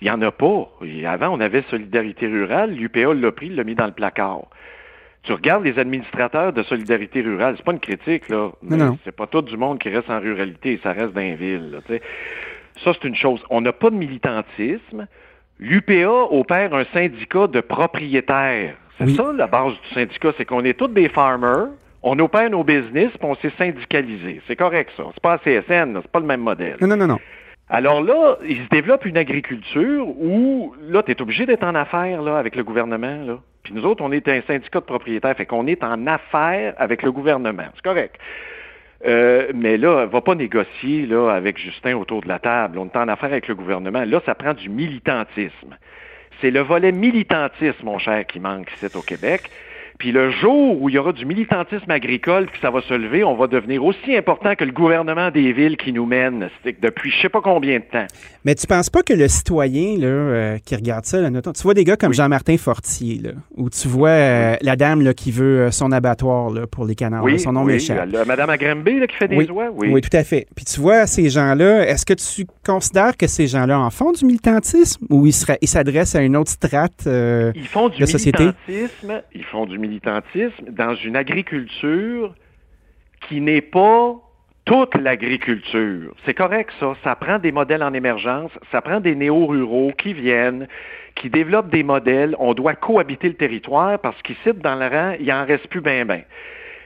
Il 0.00 0.04
n'y 0.04 0.10
en 0.10 0.20
a 0.22 0.30
pas. 0.30 0.70
Et 0.84 1.06
avant, 1.06 1.30
on 1.30 1.40
avait 1.40 1.62
Solidarité 1.70 2.26
rurale, 2.26 2.72
l'UPA 2.74 3.12
l'a 3.14 3.32
pris, 3.32 3.48
l'a 3.48 3.64
mis 3.64 3.74
dans 3.74 3.86
le 3.86 3.92
placard. 3.92 4.46
Tu 5.26 5.32
regardes 5.32 5.64
les 5.64 5.78
administrateurs 5.78 6.52
de 6.52 6.62
Solidarité 6.62 7.20
rurale, 7.20 7.54
c'est 7.56 7.64
pas 7.64 7.72
une 7.72 7.80
critique, 7.80 8.28
là. 8.28 8.50
mais 8.62 8.76
non. 8.76 8.96
C'est 9.04 9.14
pas 9.14 9.26
tout 9.26 9.42
du 9.42 9.56
monde 9.56 9.78
qui 9.80 9.88
reste 9.88 10.08
en 10.08 10.20
ruralité, 10.20 10.78
ça 10.82 10.92
reste 10.92 11.12
dans 11.12 11.20
les 11.20 11.34
villes, 11.34 11.70
là. 11.72 11.98
Ça, 12.84 12.92
c'est 12.94 13.04
une 13.08 13.14
chose. 13.16 13.42
On 13.50 13.60
n'a 13.60 13.72
pas 13.72 13.90
de 13.90 13.96
militantisme. 13.96 15.06
L'UPA 15.58 16.08
opère 16.30 16.74
un 16.74 16.84
syndicat 16.92 17.46
de 17.46 17.60
propriétaires. 17.60 18.74
C'est 18.98 19.04
Oui. 19.04 19.14
ça 19.14 19.32
la 19.34 19.46
base 19.46 19.72
du 19.72 19.94
syndicat, 19.94 20.32
c'est 20.36 20.44
qu'on 20.44 20.64
est 20.64 20.74
tous 20.78 20.88
des 20.88 21.08
farmers, 21.08 21.68
on 22.02 22.18
opère 22.18 22.48
nos 22.50 22.62
business, 22.64 23.10
puis 23.18 23.28
on 23.28 23.34
s'est 23.36 23.52
syndicalisé. 23.58 24.40
C'est 24.46 24.56
correct, 24.56 24.92
ça. 24.96 25.04
C'est 25.12 25.22
pas 25.22 25.34
un 25.34 25.38
CSN, 25.38 25.98
c'est 26.02 26.10
pas 26.12 26.20
le 26.20 26.26
même 26.26 26.40
modèle. 26.40 26.76
Non, 26.80 26.86
non, 26.88 26.96
non, 26.96 27.06
non. 27.08 27.18
Alors 27.68 28.00
là, 28.00 28.36
il 28.46 28.58
se 28.58 28.68
développe 28.70 29.06
une 29.06 29.16
agriculture 29.16 30.06
où, 30.06 30.72
là, 30.88 31.02
tu 31.02 31.10
es 31.10 31.20
obligé 31.20 31.46
d'être 31.46 31.64
en 31.64 31.74
affaires 31.74 32.22
là, 32.22 32.38
avec 32.38 32.54
le 32.54 32.62
gouvernement. 32.62 33.24
Là. 33.26 33.38
Puis 33.66 33.74
nous 33.74 33.84
autres, 33.84 34.04
on 34.04 34.12
est 34.12 34.28
un 34.28 34.40
syndicat 34.42 34.78
de 34.78 34.84
propriétaires, 34.84 35.36
fait 35.36 35.44
qu'on 35.44 35.66
est 35.66 35.82
en 35.82 36.06
affaires 36.06 36.74
avec 36.78 37.02
le 37.02 37.10
gouvernement. 37.10 37.66
C'est 37.74 37.82
correct. 37.82 38.14
Euh, 39.04 39.50
mais 39.56 39.76
là, 39.76 40.06
va 40.06 40.20
pas 40.20 40.36
négocier 40.36 41.04
là, 41.04 41.30
avec 41.30 41.58
Justin 41.58 41.96
autour 41.96 42.22
de 42.22 42.28
la 42.28 42.38
table. 42.38 42.78
On 42.78 42.86
est 42.86 42.96
en 42.96 43.08
affaires 43.08 43.32
avec 43.32 43.48
le 43.48 43.56
gouvernement. 43.56 44.04
Là, 44.04 44.20
ça 44.24 44.36
prend 44.36 44.54
du 44.54 44.68
militantisme. 44.68 45.76
C'est 46.40 46.52
le 46.52 46.60
volet 46.60 46.92
militantisme, 46.92 47.82
mon 47.82 47.98
cher, 47.98 48.24
qui 48.26 48.38
manque 48.38 48.70
ici 48.74 48.86
au 48.96 49.02
Québec. 49.02 49.50
Puis 49.98 50.12
le 50.12 50.30
jour 50.30 50.80
où 50.80 50.88
il 50.88 50.94
y 50.94 50.98
aura 50.98 51.12
du 51.12 51.24
militantisme 51.24 51.90
agricole, 51.90 52.46
puis 52.46 52.54
que 52.56 52.60
ça 52.60 52.70
va 52.70 52.80
se 52.82 52.94
lever, 52.94 53.24
on 53.24 53.34
va 53.34 53.46
devenir 53.46 53.84
aussi 53.84 54.16
important 54.16 54.54
que 54.54 54.64
le 54.64 54.72
gouvernement 54.72 55.30
des 55.30 55.52
villes 55.52 55.76
qui 55.76 55.92
nous 55.92 56.06
mène 56.06 56.48
depuis 56.82 57.10
je 57.10 57.22
sais 57.22 57.28
pas 57.28 57.40
combien 57.40 57.78
de 57.78 57.84
temps. 57.84 58.06
Mais 58.44 58.54
tu 58.54 58.66
penses 58.66 58.90
pas 58.90 59.02
que 59.02 59.12
le 59.12 59.26
citoyen 59.28 59.98
là, 59.98 60.06
euh, 60.06 60.58
qui 60.64 60.74
regarde 60.76 61.04
ça, 61.06 61.20
là, 61.20 61.30
tu 61.42 61.62
vois 61.62 61.74
des 61.74 61.84
gars 61.84 61.96
comme 61.96 62.12
Jean-Martin 62.12 62.56
Fortier, 62.58 63.20
là, 63.22 63.30
ou 63.56 63.70
tu 63.70 63.88
vois 63.88 64.08
euh, 64.10 64.56
la 64.60 64.76
dame 64.76 65.00
là, 65.02 65.14
qui 65.14 65.30
veut 65.32 65.60
euh, 65.62 65.70
son 65.70 65.90
abattoir 65.92 66.50
là, 66.50 66.66
pour 66.66 66.84
les 66.84 66.94
canards, 66.94 67.24
son 67.38 67.52
nom 67.52 67.64
oui, 67.64 67.74
m'échappe. 67.74 68.08
Madame 68.26 68.50
Agrembé 68.50 68.98
là, 69.00 69.06
qui 69.06 69.16
fait 69.16 69.28
des 69.28 69.36
Oui, 69.36 69.48
oies, 69.50 69.70
Oui. 69.74 70.00
tout 70.00 70.14
à 70.16 70.24
fait. 70.24 70.46
Puis 70.54 70.64
tu 70.64 70.80
vois, 70.80 71.06
ces 71.06 71.28
gens-là, 71.30 71.88
est-ce 71.88 72.04
que 72.04 72.14
tu 72.14 72.46
considères 72.64 73.16
que 73.16 73.26
ces 73.26 73.46
gens-là 73.46 73.78
en 73.80 73.90
font 73.90 74.12
du 74.12 74.24
militantisme 74.24 75.06
ou 75.10 75.26
ils 75.26 75.32
s'adressent 75.32 76.14
à 76.14 76.22
une 76.22 76.36
autre 76.36 76.50
strate? 76.50 77.06
euh, 77.06 77.52
Ils 77.54 77.66
font 77.66 77.88
du 77.88 77.98
de 78.00 78.06
société? 78.06 78.44
militantisme, 78.68 79.22
ils 79.34 79.44
font 79.44 79.64
du 79.64 79.72
militantisme 79.78 79.85
dans 80.68 80.94
une 80.94 81.16
agriculture 81.16 82.34
qui 83.28 83.40
n'est 83.40 83.60
pas 83.60 84.14
toute 84.64 84.94
l'agriculture. 84.96 86.12
C'est 86.24 86.34
correct 86.34 86.70
ça, 86.80 86.94
ça 87.04 87.14
prend 87.14 87.38
des 87.38 87.52
modèles 87.52 87.82
en 87.82 87.92
émergence, 87.94 88.50
ça 88.72 88.80
prend 88.80 89.00
des 89.00 89.14
néo-ruraux 89.14 89.92
qui 89.96 90.12
viennent, 90.12 90.66
qui 91.14 91.30
développent 91.30 91.70
des 91.70 91.84
modèles, 91.84 92.34
on 92.38 92.52
doit 92.52 92.74
cohabiter 92.74 93.28
le 93.28 93.34
territoire 93.34 93.98
parce 94.00 94.20
qu'ici 94.22 94.52
dans 94.54 94.74
le 94.74 94.86
rang, 94.86 95.14
il 95.20 95.32
en 95.32 95.44
reste 95.44 95.68
plus 95.68 95.80
ben 95.80 96.04
ben. 96.06 96.22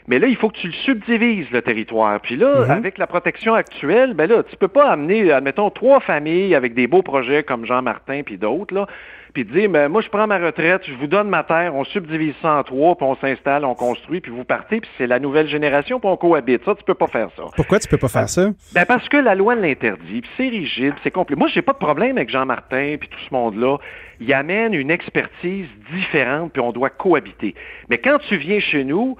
Mais 0.09 0.19
là, 0.19 0.27
il 0.27 0.37
faut 0.37 0.49
que 0.49 0.57
tu 0.59 0.67
le 0.67 0.73
subdivises, 0.73 1.51
le 1.53 1.63
territoire. 1.63 2.21
Puis 2.21 2.37
là, 2.37 2.65
Mhm. 2.65 2.71
avec 2.71 2.99
la 2.99 3.07
protection 3.07 3.55
actuelle, 3.55 4.13
ben 4.15 4.29
là, 4.29 4.43
tu 4.43 4.57
peux 4.57 4.69
pas 4.69 4.91
amener, 4.91 5.31
admettons, 5.31 5.71
trois 5.71 6.01
familles 6.01 6.55
avec 6.55 6.75
des 6.75 6.87
beaux 6.87 7.03
projets 7.03 7.43
comme 7.45 7.65
Jean-Martin 7.65 8.23
puis 8.25 8.37
d'autres, 8.37 8.75
là, 8.75 8.87
puis 9.33 9.47
te 9.47 9.53
dire, 9.53 9.71
moi, 9.89 10.01
je 10.03 10.09
prends 10.09 10.27
ma 10.27 10.39
retraite, 10.39 10.83
je 10.87 10.95
vous 10.95 11.07
donne 11.07 11.29
ma 11.29 11.43
terre, 11.43 11.75
on 11.75 11.85
subdivise 11.85 12.35
ça 12.43 12.57
en 12.57 12.63
trois, 12.63 12.97
puis 12.97 13.07
on 13.07 13.17
s'installe, 13.17 13.65
on 13.65 13.75
construit, 13.75 14.21
puis 14.21 14.31
vous 14.31 14.45
partez, 14.45 14.81
puis 14.81 14.91
c'est 14.99 15.07
la 15.07 15.19
nouvelle 15.19 15.49
génération, 15.49 16.01
puis 16.01 16.09
on 16.09 16.17
cohabite. 16.17 16.65
Ça, 16.65 16.75
tu 16.75 16.85
peux 16.85 16.95
pas 16.95 17.07
faire 17.07 17.29
ça. 17.37 17.45
Pourquoi 17.55 17.79
tu 17.79 17.89
peux 17.89 17.99
pas 17.99 18.09
faire 18.09 18.29
ça? 18.29 18.51
Ben 18.75 18.85
parce 18.87 19.09
que 19.09 19.17
la 19.17 19.35
loi 19.35 19.55
l'interdit, 19.55 20.21
puis 20.23 20.31
c'est 20.37 20.49
rigide, 20.49 20.93
puis 20.95 21.01
c'est 21.05 21.11
compliqué. 21.11 21.39
Moi, 21.39 21.49
j'ai 21.49 21.63
pas 21.63 21.73
de 21.73 21.79
problème 21.79 22.17
avec 22.17 22.31
Jean-Martin 22.31 22.97
puis 22.99 23.09
tout 23.09 23.21
ce 23.29 23.35
monde-là. 23.35 23.79
Il 24.21 24.33
amène 24.35 24.75
une 24.75 24.91
expertise 24.91 25.67
différente, 25.95 26.53
puis 26.53 26.61
on 26.61 26.73
doit 26.73 26.91
cohabiter. 26.91 27.55
Mais 27.89 27.99
quand 27.99 28.19
tu 28.29 28.37
viens 28.37 28.61
chez 28.61 28.85
nous, 28.85 29.17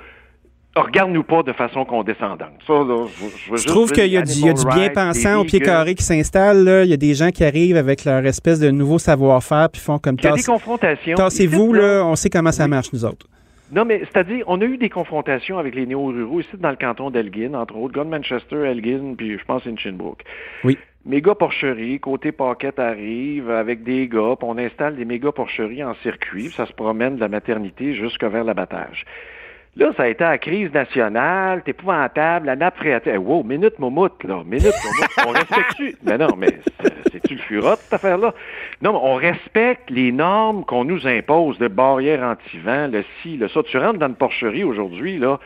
regarde-nous 0.83 1.23
pas 1.23 1.43
de 1.43 1.53
façon 1.53 1.85
condescendante. 1.85 2.53
Ça, 2.67 2.73
là, 2.73 3.07
je, 3.07 3.21
je 3.21 3.51
veux 3.51 3.57
Je 3.57 3.63
juste 3.63 3.69
trouve 3.69 3.93
dire 3.93 4.03
qu'il 4.03 4.13
y 4.13 4.17
a 4.17 4.23
du, 4.23 4.33
il 4.33 4.47
y 4.47 4.49
a 4.49 4.53
du 4.53 4.61
animal 4.61 4.79
bien 4.79 4.91
pensant 4.91 5.41
au 5.41 5.45
pied 5.45 5.61
carré 5.61 5.95
qui 5.95 6.05
s'installe. 6.05 6.83
Il 6.85 6.91
y 6.91 6.95
a 6.95 6.97
des 6.97 7.15
gens 7.15 7.31
qui 7.31 7.45
arrivent 7.45 7.77
avec 7.77 8.05
leur 8.05 8.25
espèce 8.27 8.61
de 8.61 8.71
nouveau 8.71 8.99
savoir-faire 8.99 9.69
puis 9.71 9.81
font 9.81 9.99
comme 9.99 10.17
Il 10.19 10.25
y 10.25 10.29
a 10.29 10.33
des 10.33 10.43
confrontations. 10.43 11.15
tassez-vous, 11.17 11.73
là, 11.73 12.05
on 12.05 12.17
sait 12.17 12.31
comment 12.31 12.53
ça 12.53 12.69
marche, 12.69 12.93
nous 12.93 13.05
autres. 13.05 13.27
Non, 13.73 13.85
mais 13.85 14.01
c'est-à-dire, 14.01 14.45
on 14.49 14.61
a 14.61 14.65
eu 14.65 14.79
des 14.79 14.89
confrontations 14.89 15.59
avec 15.59 15.77
les 15.77 15.87
néo-ruraux 15.87 16.41
ici 16.41 16.51
dans 16.59 16.71
le 16.71 16.77
canton 16.77 17.11
d'Elgin, 17.11 17.55
entre 17.55 17.77
autres, 17.77 17.95
gars 17.95 18.03
de 18.03 18.09
Manchester, 18.09 18.67
Elgin, 18.67 19.15
puis 19.17 19.39
je 19.39 19.45
pense 19.45 19.65
Inchinbrook. 19.65 20.23
Oui. 20.65 20.77
Méga 21.07 21.35
porcherie, 21.35 21.99
côté 22.01 22.33
Paquette 22.33 22.79
arrive 22.79 23.49
avec 23.49 23.85
des 23.85 24.09
gars, 24.09 24.35
puis 24.39 24.49
on 24.49 24.59
installe 24.59 24.97
des 24.97 25.05
méga 25.05 25.31
porcheries 25.33 25.85
en 25.85 25.95
circuit, 26.03 26.49
puis 26.49 26.53
ça 26.53 26.67
se 26.67 26.73
promène 26.73 27.15
de 27.17 27.21
la 27.21 27.29
maternité 27.29 27.95
jusque 27.95 28.25
vers 28.25 28.45
l'abattage. 28.45 29.05
Là, 29.77 29.93
ça 29.97 30.03
a 30.03 30.09
été 30.09 30.25
la 30.25 30.37
crise 30.39 30.73
nationale, 30.73 31.63
t'es 31.65 31.71
épouvantable, 31.71 32.47
la 32.47 32.57
nappe 32.57 32.77
phréatique. 32.77 33.13
Eh, 33.15 33.19
wow, 33.19 33.45
minute 33.45 33.79
momoute, 33.79 34.25
là, 34.25 34.43
minute 34.45 34.65
momoute. 34.85 35.27
On 35.27 35.31
respecte-tu? 35.31 35.97
Mais 36.03 36.19
non, 36.19 36.35
mais 36.37 36.59
c'est- 36.83 36.93
c'est-tu 37.13 37.35
le 37.37 37.41
furot, 37.41 37.77
cette 37.77 37.93
affaire-là? 37.93 38.35
Non, 38.83 38.93
mais 38.93 38.99
on 39.03 39.15
respecte 39.15 39.89
les 39.91 40.11
normes 40.11 40.65
qu'on 40.65 40.85
nous 40.85 41.07
impose, 41.07 41.57
de 41.59 41.69
barrières 41.69 42.23
anti-vent, 42.25 42.89
le 42.89 43.05
ci, 43.23 43.37
le 43.37 43.49
ça. 43.49 43.63
Tu 43.63 43.79
rentres 43.79 43.99
dans 44.01 44.09
une 44.09 44.17
porcherie 44.17 44.65
aujourd'hui, 44.65 45.19
là, 45.19 45.39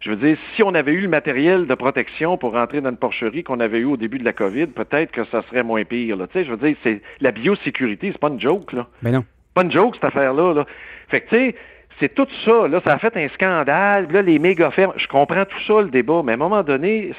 je 0.00 0.10
veux 0.10 0.16
dire, 0.16 0.38
si 0.54 0.62
on 0.62 0.74
avait 0.74 0.92
eu 0.92 1.00
le 1.02 1.08
matériel 1.08 1.66
de 1.66 1.74
protection 1.74 2.38
pour 2.38 2.52
rentrer 2.52 2.80
dans 2.80 2.90
une 2.90 2.96
porcherie 2.96 3.44
qu'on 3.44 3.60
avait 3.60 3.78
eu 3.78 3.84
au 3.84 3.96
début 3.98 4.18
de 4.18 4.24
la 4.24 4.32
COVID, 4.32 4.68
peut-être 4.68 5.10
que 5.12 5.24
ça 5.24 5.42
serait 5.50 5.62
moins 5.62 5.84
pire, 5.84 6.16
là. 6.16 6.26
Tu 6.28 6.38
sais, 6.38 6.44
je 6.46 6.50
veux 6.50 6.56
dire, 6.66 6.76
c'est, 6.82 7.02
la 7.20 7.30
biosécurité, 7.30 8.10
c'est 8.12 8.18
pas 8.20 8.28
une 8.28 8.40
joke, 8.40 8.72
là 8.72 8.86
Ben 9.02 9.12
non. 9.12 9.24
pas 9.54 9.62
une 9.62 9.70
joke, 9.72 9.94
cette 9.96 10.04
affaire-là. 10.04 10.54
Là. 10.54 10.66
Fait 11.08 11.20
que, 11.22 11.28
tu 11.28 11.36
sais, 11.36 11.54
c'est 12.00 12.14
tout 12.14 12.26
ça. 12.44 12.68
Là, 12.68 12.80
ça 12.84 12.94
a 12.94 12.98
fait 12.98 13.16
un 13.16 13.28
scandale. 13.28 14.08
Là, 14.10 14.22
les 14.22 14.38
méga 14.38 14.70
fermes, 14.70 14.92
je 14.96 15.06
comprends 15.08 15.44
tout 15.44 15.60
ça, 15.66 15.80
le 15.82 15.88
débat, 15.88 16.22
mais 16.24 16.32
à 16.32 16.34
un 16.34 16.38
moment 16.38 16.62
donné, 16.62 17.12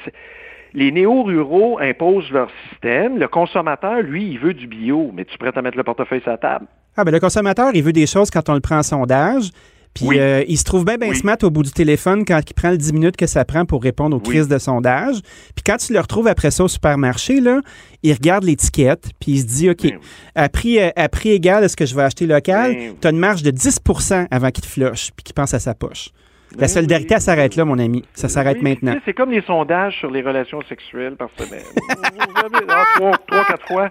les 0.74 0.92
néo-ruraux 0.92 1.78
imposent 1.80 2.30
leur 2.30 2.48
système. 2.68 3.18
Le 3.18 3.28
consommateur, 3.28 4.02
lui, 4.02 4.26
il 4.30 4.38
veut 4.38 4.54
du 4.54 4.66
bio. 4.66 5.10
Mais 5.14 5.24
tu 5.24 5.34
es 5.34 5.38
prêt 5.38 5.52
à 5.54 5.62
mettre 5.62 5.76
le 5.76 5.84
portefeuille 5.84 6.20
sur 6.20 6.30
la 6.30 6.38
table? 6.38 6.66
Ah, 6.96 7.04
ben 7.04 7.12
le 7.12 7.20
consommateur, 7.20 7.70
il 7.74 7.82
veut 7.82 7.92
des 7.92 8.06
choses 8.06 8.30
quand 8.30 8.48
on 8.48 8.54
le 8.54 8.60
prend 8.60 8.78
en 8.78 8.82
sondage, 8.82 9.50
Puis 9.94 10.06
Oui. 10.06 10.18
euh, 10.20 10.44
il 10.46 10.56
se 10.58 10.64
trouve 10.64 10.84
bien 10.84 10.96
ben 10.96 11.10
Oui. 11.10 11.16
smart 11.16 11.36
au 11.42 11.50
bout 11.50 11.62
du 11.62 11.72
téléphone 11.72 12.24
quand 12.24 12.40
il 12.48 12.54
prend 12.54 12.70
le 12.70 12.76
10 12.78 12.92
minutes 12.92 13.16
que 13.16 13.26
ça 13.26 13.44
prend 13.44 13.64
pour 13.64 13.82
répondre 13.82 14.16
aux 14.16 14.20
Oui. 14.20 14.34
crises 14.36 14.48
de 14.48 14.58
sondage. 14.58 15.16
Puis 15.56 15.62
quand 15.66 15.76
tu 15.76 15.92
le 15.92 16.00
retrouves 16.00 16.28
après 16.28 16.50
ça 16.50 16.64
au 16.64 16.68
supermarché, 16.68 17.40
là, 17.40 17.60
il 18.02 18.12
regarde 18.12 18.44
l'étiquette, 18.44 19.08
puis 19.20 19.32
il 19.32 19.40
se 19.40 19.46
dit, 19.46 19.70
OK, 19.70 19.82
Ben 19.82 19.98
à 20.34 20.48
prix, 20.48 20.78
euh, 20.78 20.90
à 20.94 21.08
prix 21.08 21.30
égal 21.30 21.64
à 21.64 21.68
ce 21.68 21.76
que 21.76 21.86
je 21.86 21.94
vais 21.96 22.02
acheter 22.02 22.26
local, 22.26 22.74
Ben 22.74 22.94
tu 23.00 23.06
as 23.06 23.10
une 23.10 23.18
marge 23.18 23.42
de 23.42 23.50
10% 23.50 24.26
avant 24.30 24.50
qu'il 24.50 24.62
te 24.62 24.68
flush, 24.68 25.10
puis 25.16 25.24
qu'il 25.24 25.34
pense 25.34 25.54
à 25.54 25.58
sa 25.58 25.74
poche. 25.74 26.10
La 26.52 26.60
Ben 26.62 26.68
solidarité, 26.68 27.14
elle 27.14 27.20
s'arrête 27.20 27.56
là, 27.56 27.66
mon 27.66 27.78
ami. 27.78 28.04
Ça 28.14 28.30
s'arrête 28.30 28.62
maintenant. 28.62 28.94
C'est 29.04 29.12
comme 29.12 29.30
les 29.30 29.42
sondages 29.42 29.98
sur 29.98 30.10
les 30.10 30.22
relations 30.22 30.62
sexuelles 30.66 31.14
par 31.16 31.28
semaine. 31.36 31.60
Vous 31.76 32.56
avez- 32.56 32.64
ah, 32.70 32.84
trois, 33.26 33.44
quatre 33.44 33.66
fois. 33.68 33.90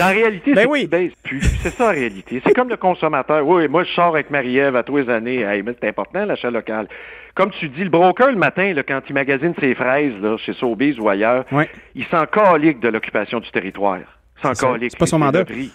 En 0.00 0.08
réalité, 0.08 0.54
Ben 0.54 0.62
c'est 0.62 0.66
oui. 0.68 0.88
plus. 1.22 1.40
C'est 1.62 1.70
ça, 1.70 1.88
en 1.88 1.92
réalité. 1.92 2.40
C'est 2.46 2.54
comme 2.54 2.68
le 2.68 2.76
consommateur. 2.76 3.46
Oui, 3.46 3.66
moi, 3.68 3.84
je 3.84 3.92
sors 3.92 4.14
avec 4.14 4.30
Marie-Ève 4.30 4.76
à 4.76 4.82
tous 4.82 4.98
les 4.98 5.10
années. 5.10 5.40
Hey, 5.40 5.62
mais 5.62 5.72
c'est 5.80 5.88
important, 5.88 6.24
l'achat 6.24 6.50
local. 6.50 6.86
Comme 7.34 7.50
tu 7.50 7.68
dis, 7.68 7.84
le 7.84 7.90
broker, 7.90 8.30
le 8.30 8.36
matin, 8.36 8.72
là, 8.72 8.82
quand 8.82 9.00
il 9.08 9.14
magasine 9.14 9.54
ses 9.60 9.74
fraises 9.74 10.14
là, 10.20 10.36
chez 10.38 10.52
Sobeys 10.54 10.98
ou 10.98 11.08
ailleurs, 11.08 11.44
Ouais. 11.52 11.68
il 11.94 12.04
s'en 12.06 12.26
calique 12.26 12.80
de 12.80 12.88
l'occupation 12.88 13.40
du 13.40 13.50
territoire. 13.50 13.98
S'en 14.42 14.52
calique. 14.52 14.90
C'est 14.92 14.98
pas 14.98 15.06
son 15.06 15.18
mandat. 15.18 15.44
prix. 15.44 15.72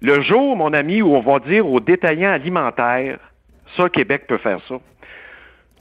Le 0.00 0.20
jour, 0.22 0.56
mon 0.56 0.72
ami, 0.72 1.00
où 1.00 1.14
on 1.14 1.20
va 1.20 1.38
dire 1.38 1.66
aux 1.66 1.80
détaillants 1.80 2.32
alimentaires, 2.32 3.18
ça, 3.76 3.88
Québec 3.88 4.24
peut 4.26 4.38
faire 4.38 4.58
ça. 4.68 4.74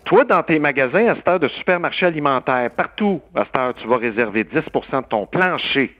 Toi, 0.05 0.25
dans 0.25 0.41
tes 0.43 0.59
magasins, 0.59 1.07
à 1.07 1.15
cette 1.15 1.27
heure 1.27 1.39
de 1.39 1.47
supermarché 1.47 2.05
alimentaire, 2.05 2.69
partout, 2.71 3.21
à 3.35 3.45
cette 3.45 3.55
heure, 3.57 3.73
tu 3.75 3.87
vas 3.87 3.97
réserver 3.97 4.43
10% 4.43 5.01
de 5.01 5.07
ton 5.07 5.25
plancher 5.25 5.95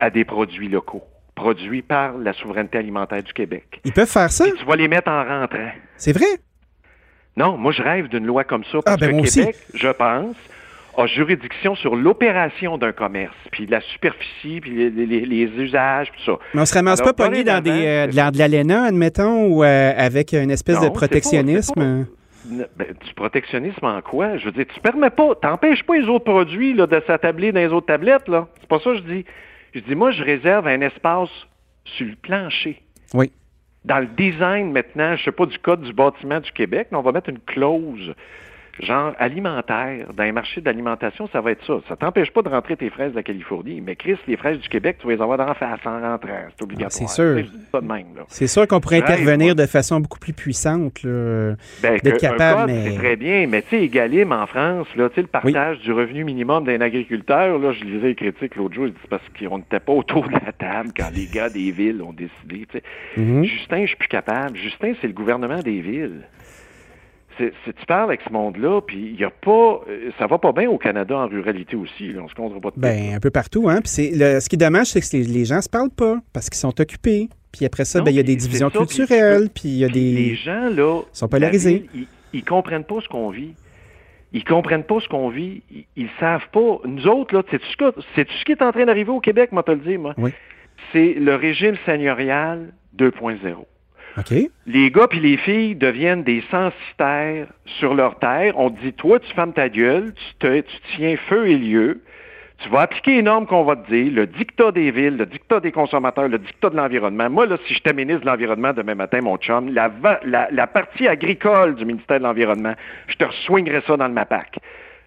à 0.00 0.10
des 0.10 0.24
produits 0.24 0.68
locaux, 0.68 1.02
produits 1.34 1.82
par 1.82 2.16
la 2.18 2.32
souveraineté 2.32 2.78
alimentaire 2.78 3.22
du 3.22 3.32
Québec. 3.32 3.80
Ils 3.84 3.92
peuvent 3.92 4.08
faire 4.10 4.30
ça? 4.30 4.44
Puis 4.44 4.54
tu 4.58 4.64
vas 4.64 4.76
les 4.76 4.88
mettre 4.88 5.10
en 5.10 5.24
rentrant. 5.24 5.70
C'est 5.96 6.12
vrai? 6.12 6.26
Non, 7.36 7.56
moi, 7.56 7.72
je 7.72 7.82
rêve 7.82 8.08
d'une 8.08 8.26
loi 8.26 8.44
comme 8.44 8.64
ça 8.64 8.78
parce 8.84 8.96
Ah, 8.96 8.96
ben, 8.96 9.16
que 9.16 9.22
aussi. 9.22 9.40
Québec, 9.40 9.56
je 9.74 9.88
pense, 9.88 10.36
a 10.96 11.06
juridiction 11.06 11.74
sur 11.74 11.96
l'opération 11.96 12.78
d'un 12.78 12.92
commerce, 12.92 13.34
puis 13.50 13.66
la 13.66 13.80
superficie, 13.80 14.60
puis 14.60 14.70
les, 14.70 14.90
les- 14.90 15.26
les 15.26 15.44
usages, 15.60 16.12
puis 16.12 16.22
ça. 16.24 16.38
Mais 16.54 16.60
on 16.60 16.64
se 16.66 16.74
ramasse 16.74 17.00
Alors, 17.00 17.14
pas 17.14 17.24
pogné 17.26 17.42
dans 17.42 17.60
des, 17.60 17.70
euh, 17.86 18.06
de 18.06 18.14
la- 18.14 18.30
de 18.30 18.38
l'ALENA, 18.38 18.84
admettons, 18.84 19.46
ou 19.46 19.64
euh, 19.64 19.92
avec 19.96 20.32
une 20.32 20.52
espèce 20.52 20.76
Non, 20.80 20.84
de 20.84 20.92
protectionnisme? 20.92 22.06
Ben, 22.46 22.66
du 23.04 23.14
protectionnisme 23.16 23.84
en 23.86 24.00
quoi? 24.02 24.36
Je 24.36 24.44
veux 24.44 24.52
dire, 24.52 24.66
tu 24.72 24.78
permets 24.78 25.10
pas, 25.10 25.34
t'empêches 25.34 25.82
pas 25.82 25.96
les 25.96 26.06
autres 26.06 26.26
produits 26.26 26.74
là, 26.74 26.86
de 26.86 27.02
s'attabler 27.06 27.50
dans 27.52 27.60
les 27.60 27.68
autres 27.72 27.86
tablettes, 27.86 28.28
là. 28.28 28.46
C'est 28.60 28.68
pas 28.68 28.78
ça 28.78 28.90
que 28.90 28.96
je 28.98 29.02
dis. 29.02 29.24
Je 29.74 29.80
dis, 29.80 29.94
moi, 29.94 30.12
je 30.12 30.22
réserve 30.22 30.68
un 30.68 30.80
espace 30.80 31.30
sur 31.84 32.06
le 32.06 32.14
plancher. 32.14 32.80
Oui. 33.12 33.32
Dans 33.84 33.98
le 33.98 34.06
design 34.06 34.72
maintenant, 34.72 35.16
je 35.16 35.24
sais 35.24 35.32
pas, 35.32 35.46
du 35.46 35.58
code 35.58 35.82
du 35.82 35.92
bâtiment 35.92 36.40
du 36.40 36.52
Québec, 36.52 36.88
mais 36.90 36.96
on 36.96 37.02
va 37.02 37.12
mettre 37.12 37.28
une 37.28 37.40
clause 37.40 38.14
genre 38.80 39.12
alimentaire. 39.18 40.06
Dans 40.16 40.24
les 40.24 40.32
marchés 40.32 40.60
d'alimentation, 40.60 41.28
ça 41.32 41.40
va 41.40 41.52
être 41.52 41.64
ça. 41.66 41.74
Ça 41.88 41.96
t'empêche 41.96 42.30
pas 42.30 42.42
de 42.42 42.48
rentrer 42.48 42.76
tes 42.76 42.90
fraises 42.90 43.12
de 43.12 43.16
la 43.16 43.22
Californie. 43.22 43.80
Mais 43.80 43.96
Chris, 43.96 44.16
les 44.26 44.36
fraises 44.36 44.58
du 44.58 44.68
Québec, 44.68 44.96
tu 45.00 45.06
vas 45.06 45.14
les 45.14 45.20
avoir 45.22 45.38
d'en 45.38 45.54
face 45.54 45.80
en 45.84 46.00
rentrant. 46.00 46.28
C'est 46.56 46.62
obligatoire. 46.62 47.02
Ah, 47.04 47.06
c'est 47.06 47.14
sûr. 47.14 47.44
C'est 48.28 48.46
sûr 48.46 48.66
qu'on 48.66 48.80
pourrait 48.80 48.98
intervenir 48.98 49.54
de 49.54 49.66
façon 49.66 50.00
beaucoup 50.00 50.18
plus 50.18 50.32
puissante. 50.32 51.02
là. 51.02 51.54
Ben, 51.82 51.98
d'être 52.02 52.18
capable, 52.20 52.70
mais- 52.72 52.90
c'est 52.90 52.96
très 52.98 53.16
bien, 53.16 53.46
mais 53.46 53.62
tu 53.62 53.68
sais, 53.70 53.84
Egalim 53.84 54.32
en 54.32 54.46
France, 54.46 54.86
là, 54.96 55.08
le 55.16 55.26
partage 55.26 55.78
du 55.80 55.92
revenu 55.92 56.24
minimum 56.24 56.64
d'un 56.64 56.80
agriculteur, 56.80 57.58
là, 57.58 57.72
je 57.72 57.84
lisais 57.84 58.08
les 58.08 58.14
critiques 58.14 58.56
l'autre 58.56 58.74
jour, 58.74 58.86
ils 58.86 58.92
disent 58.92 59.00
parce 59.08 59.22
qu'on 59.38 59.58
n'était 59.58 59.80
pas 59.80 59.92
autour 59.92 60.26
de 60.28 60.32
la 60.34 60.52
table 60.52 60.90
quand 60.96 61.10
les 61.14 61.26
gars 61.26 61.48
des 61.48 61.70
villes 61.70 62.02
ont 62.02 62.12
décidé. 62.12 62.66
Mhm. 63.16 63.44
Justin, 63.44 63.82
je 63.82 63.86
suis 63.88 63.96
plus 63.96 64.08
capable. 64.08 64.56
Justin, 64.56 64.92
c'est 65.00 65.06
le 65.06 65.12
gouvernement 65.12 65.60
des 65.60 65.80
villes. 65.80 66.22
C'est, 67.38 67.52
c'est- 67.64 67.72
tu 67.72 67.84
parles 67.86 68.04
avec 68.04 68.20
ce 68.26 68.32
monde-là, 68.32 68.80
puis 68.80 69.10
il 69.14 69.20
y 69.20 69.24
a 69.24 69.30
pas, 69.30 69.80
euh, 69.88 70.10
ça 70.18 70.26
va 70.26 70.38
pas 70.38 70.52
bien 70.52 70.68
au 70.70 70.78
Canada 70.78 71.16
en 71.16 71.26
ruralité 71.26 71.74
aussi, 71.76 72.12
là, 72.12 72.22
on 72.22 72.28
se 72.28 72.34
comptera 72.34 72.60
pas 72.60 72.70
de 72.70 72.80
Ben, 72.80 73.14
un 73.14 73.18
peu 73.20 73.30
partout. 73.30 73.68
Hein? 73.68 73.80
Puis 73.80 73.88
c'est 73.88 74.10
le- 74.14 74.40
ce 74.40 74.48
qui 74.48 74.54
est 74.56 74.58
dommage, 74.58 74.86
c'est 74.86 75.00
que 75.00 75.16
les, 75.16 75.44
gens 75.44 75.60
se 75.60 75.68
parlent 75.68 75.90
pas 75.90 76.18
parce 76.32 76.48
qu'ils 76.48 76.58
sont 76.60 76.80
occupés. 76.80 77.28
Puis 77.52 77.64
après 77.66 77.84
ça, 77.84 77.98
Non, 77.98 78.04
ben, 78.04 78.10
il 78.12 78.16
y 78.16 78.20
a 78.20 78.22
des 78.22 78.32
c'est 78.32 78.46
divisions 78.48 78.70
ça, 78.70 78.78
culturelles, 78.78 79.48
puis 79.54 79.68
il 79.68 79.78
y 79.78 79.84
a 79.84 79.88
Puis 79.88 80.00
Les 80.00 80.12
des... 80.30 80.34
gens, 80.36 80.68
là, 80.70 81.02
sont 81.12 81.28
polarisés. 81.28 81.86
ville, 81.92 82.06
ils, 82.32 82.38
ils 82.38 82.44
comprennent 82.44 82.84
pas 82.84 83.00
ce 83.02 83.08
qu'on 83.08 83.30
vit. 83.30 83.54
Ils 84.32 84.44
comprennent 84.44 84.82
pas 84.84 84.98
ce 85.00 85.08
qu'on 85.08 85.28
vit. 85.28 85.62
Ils, 85.72 85.84
ils 85.96 86.08
savent 86.18 86.48
pas. 86.52 86.80
Nous 86.84 87.06
autres, 87.06 87.34
là, 87.34 87.42
sais-tu 87.50 87.64
ce, 87.78 88.24
ce 88.24 88.44
qui 88.44 88.52
est 88.52 88.62
en 88.62 88.72
train 88.72 88.84
d'arriver 88.86 89.10
au 89.12 89.20
Québec, 89.20 89.52
moi, 89.52 89.62
te 89.62 89.70
le 89.70 89.76
dire, 89.78 89.98
moi? 90.00 90.14
Oui. 90.18 90.30
C'est 90.92 91.14
le 91.14 91.36
régime 91.36 91.76
seigneurial 91.86 92.72
2.0. 92.98 93.38
OK. 94.16 94.32
Les 94.66 94.90
gars 94.90 95.08
puis 95.08 95.20
les 95.20 95.36
filles 95.36 95.74
deviennent 95.74 96.22
des 96.22 96.42
censitaires 96.50 97.46
sur 97.66 97.94
leur 97.94 98.18
terre. 98.18 98.58
On 98.58 98.70
te 98.70 98.80
dit, 98.80 98.92
toi, 98.92 99.18
tu 99.18 99.32
fermes 99.34 99.52
ta 99.52 99.68
gueule, 99.68 100.12
tu, 100.14 100.34
te, 100.38 100.60
tu 100.60 100.76
tiens 100.96 101.16
feu 101.28 101.48
et 101.48 101.56
lieu, 101.56 102.00
tu 102.58 102.68
vas 102.68 102.82
appliquer 102.82 103.16
les 103.16 103.22
normes 103.22 103.46
qu'on 103.46 103.64
va 103.64 103.76
te 103.76 103.90
dire, 103.90 104.12
le 104.12 104.26
dictat 104.26 104.70
des 104.70 104.90
villes, 104.90 105.16
le 105.16 105.26
dictat 105.26 105.60
des 105.60 105.72
consommateurs, 105.72 106.28
le 106.28 106.38
dictat 106.38 106.70
de 106.70 106.76
l'environnement. 106.76 107.28
Moi, 107.28 107.46
là, 107.46 107.56
si 107.66 107.74
j'étais 107.74 107.92
ministre 107.92 108.22
de 108.22 108.26
l'Environnement 108.26 108.72
demain 108.72 108.94
matin, 108.94 109.20
mon 109.20 109.36
chum, 109.36 109.74
la, 109.74 109.90
la, 110.24 110.48
la 110.50 110.66
partie 110.66 111.08
agricole 111.08 111.74
du 111.74 111.84
ministère 111.84 112.18
de 112.18 112.24
l'Environnement, 112.24 112.74
je 113.08 113.16
te 113.16 113.24
swingerais 113.44 113.82
ça 113.86 113.96
dans 113.96 114.06
le 114.06 114.14
MAPAC. 114.14 114.58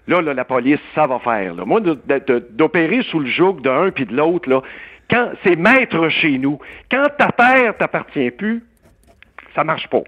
Là, 0.07 0.21
là, 0.21 0.33
la 0.33 0.45
police, 0.45 0.79
ça 0.93 1.07
va 1.07 1.19
faire. 1.19 1.55
Là. 1.55 1.65
Moi, 1.65 1.81
d'opérer 1.81 3.01
sous 3.03 3.19
le 3.19 3.27
joug 3.27 3.61
d'un 3.61 3.91
puis 3.91 4.05
de 4.05 4.15
l'autre, 4.15 4.49
là, 4.49 4.61
quand 5.09 5.31
c'est 5.43 5.55
maître 5.55 6.09
chez 6.09 6.37
nous, 6.37 6.59
quand 6.91 7.07
ta 7.17 7.31
terre 7.31 7.77
t'appartient 7.77 8.31
plus, 8.31 8.63
ça 9.57 9.63
marche 9.63 9.89
pas. 9.89 10.03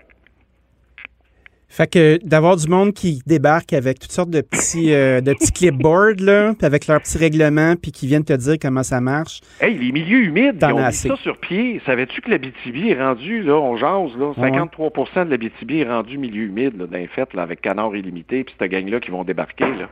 Fait 1.71 1.87
que 1.87 2.17
d'avoir 2.23 2.55
du 2.55 2.67
monde 2.67 2.93
qui 2.93 3.21
débarque 3.27 3.73
avec 3.73 3.99
toutes 3.99 4.11
sortes 4.11 4.31
de 4.31 4.41
petits, 4.41 4.91
euh, 4.91 5.21
de 5.21 5.33
petits 5.33 5.51
clipboards, 5.51 6.19
là, 6.19 6.53
puis 6.57 6.65
avec 6.65 6.87
leurs 6.87 6.99
petits 6.99 7.17
règlements, 7.19 7.75
puis 7.75 7.91
qui 7.91 8.07
viennent 8.07 8.23
te 8.23 8.33
dire 8.33 8.55
comment 8.59 8.81
ça 8.81 9.01
marche. 9.01 9.41
Hey, 9.61 9.77
les 9.77 9.91
milieux 9.91 10.23
humides, 10.23 10.57
ils 10.59 10.73
ont 10.73 10.85
mis 10.87 10.93
ça 10.93 11.15
sur 11.17 11.37
pied. 11.37 11.79
Savais-tu 11.85 12.21
que 12.21 12.31
l'Abitibi 12.31 12.89
est 12.89 12.99
rendu, 12.99 13.43
là, 13.43 13.53
on 13.53 13.77
jase, 13.77 14.17
là, 14.17 14.33
Ouais, 14.37 14.49
ouais. 14.49 14.57
53 14.57 15.25
de 15.25 15.29
l'Abitibi 15.29 15.81
est 15.81 15.89
rendu 15.89 16.17
milieu 16.17 16.43
humide, 16.43 16.75
là, 16.77 16.87
d'un 16.87 17.05
fait, 17.07 17.31
là, 17.35 17.43
avec 17.43 17.61
Canard 17.61 17.95
illimité, 17.95 18.43
puis 18.43 18.55
cette 18.59 18.71
gang-là 18.71 18.99
qui 18.99 19.11
vont 19.11 19.23
débarquer, 19.23 19.65
là. 19.65 19.89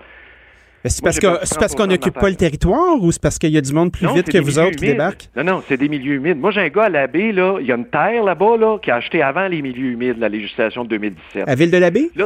C'est 0.90 1.04
parce 1.04 1.16
j'ai 1.16 1.22
que- 1.22 1.28
perdu 1.28 1.40
c'est 1.46 1.60
parce 1.60 1.74
30% 1.74 1.78
qu'on 1.78 1.88
n'occupe 1.88 2.14
pas 2.14 2.30
le 2.30 2.36
territoire 2.36 3.02
ou 3.02 3.12
c'est 3.12 3.22
parce 3.22 3.38
qu'il 3.40 3.52
y 3.52 3.58
a 3.58 3.62
du 3.62 3.74
monde 3.74 3.92
plus 3.92 4.06
Non, 4.06 4.14
vite 4.14 4.30
que 4.30 4.38
vous 4.38 4.58
autres 4.60 4.72
qui 4.78 4.86
humides. 4.86 4.96
débarquent? 4.98 5.30
Non, 5.36 5.44
non, 5.44 5.64
c'est 5.68 5.78
des 5.78 5.90
milieux 5.90 6.16
humides. 6.16 6.38
Moi, 6.40 6.52
j'ai 6.52 6.62
un 6.62 6.70
gars 6.70 6.84
à 6.86 6.90
la 6.90 7.08
baie, 7.08 7.32
là, 7.32 7.58
il 7.60 7.66
y 7.68 7.72
a 7.72 7.76
une 7.76 7.86
terre 7.88 8.24
là-bas, 8.24 8.58
là, 8.58 8.78
qui 8.80 8.92
a 8.92 8.96
acheté 8.96 9.22
avant 9.22 9.48
les 9.48 9.62
milieux 9.62 9.92
humides, 9.92 10.18
la 10.20 10.30
législation 10.30 10.84
de 10.84 10.90
2017. 10.90 11.44
À 11.48 11.56
Ville 11.56 11.72
de 11.72 11.78
la 11.78 11.90
Baie? 11.92 12.10
Là, 12.16 12.26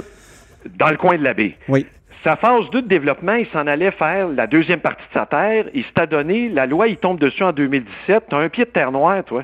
dans 0.77 0.89
le 0.89 0.97
coin 0.97 1.17
de 1.17 1.23
la 1.23 1.33
baie. 1.33 1.55
Oui. 1.67 1.85
Sa 2.23 2.35
phase 2.35 2.69
2 2.71 2.83
de 2.83 2.87
développement, 2.87 3.33
il 3.33 3.47
s'en 3.47 3.65
allait 3.65 3.89
faire 3.91 4.27
la 4.29 4.45
deuxième 4.45 4.79
partie 4.79 5.01
de 5.09 5.13
sa 5.19 5.25
terre. 5.25 5.65
Il 5.73 5.83
s'est 5.97 6.05
donné, 6.07 6.49
la 6.49 6.67
loi, 6.67 6.87
il 6.87 6.97
tombe 6.97 7.19
dessus 7.19 7.41
en 7.43 7.51
2017. 7.51 8.25
T'as 8.29 8.37
un 8.37 8.47
pied 8.49 8.65
de 8.65 8.69
terre 8.69 8.91
noire, 8.91 9.23
toi. 9.23 9.43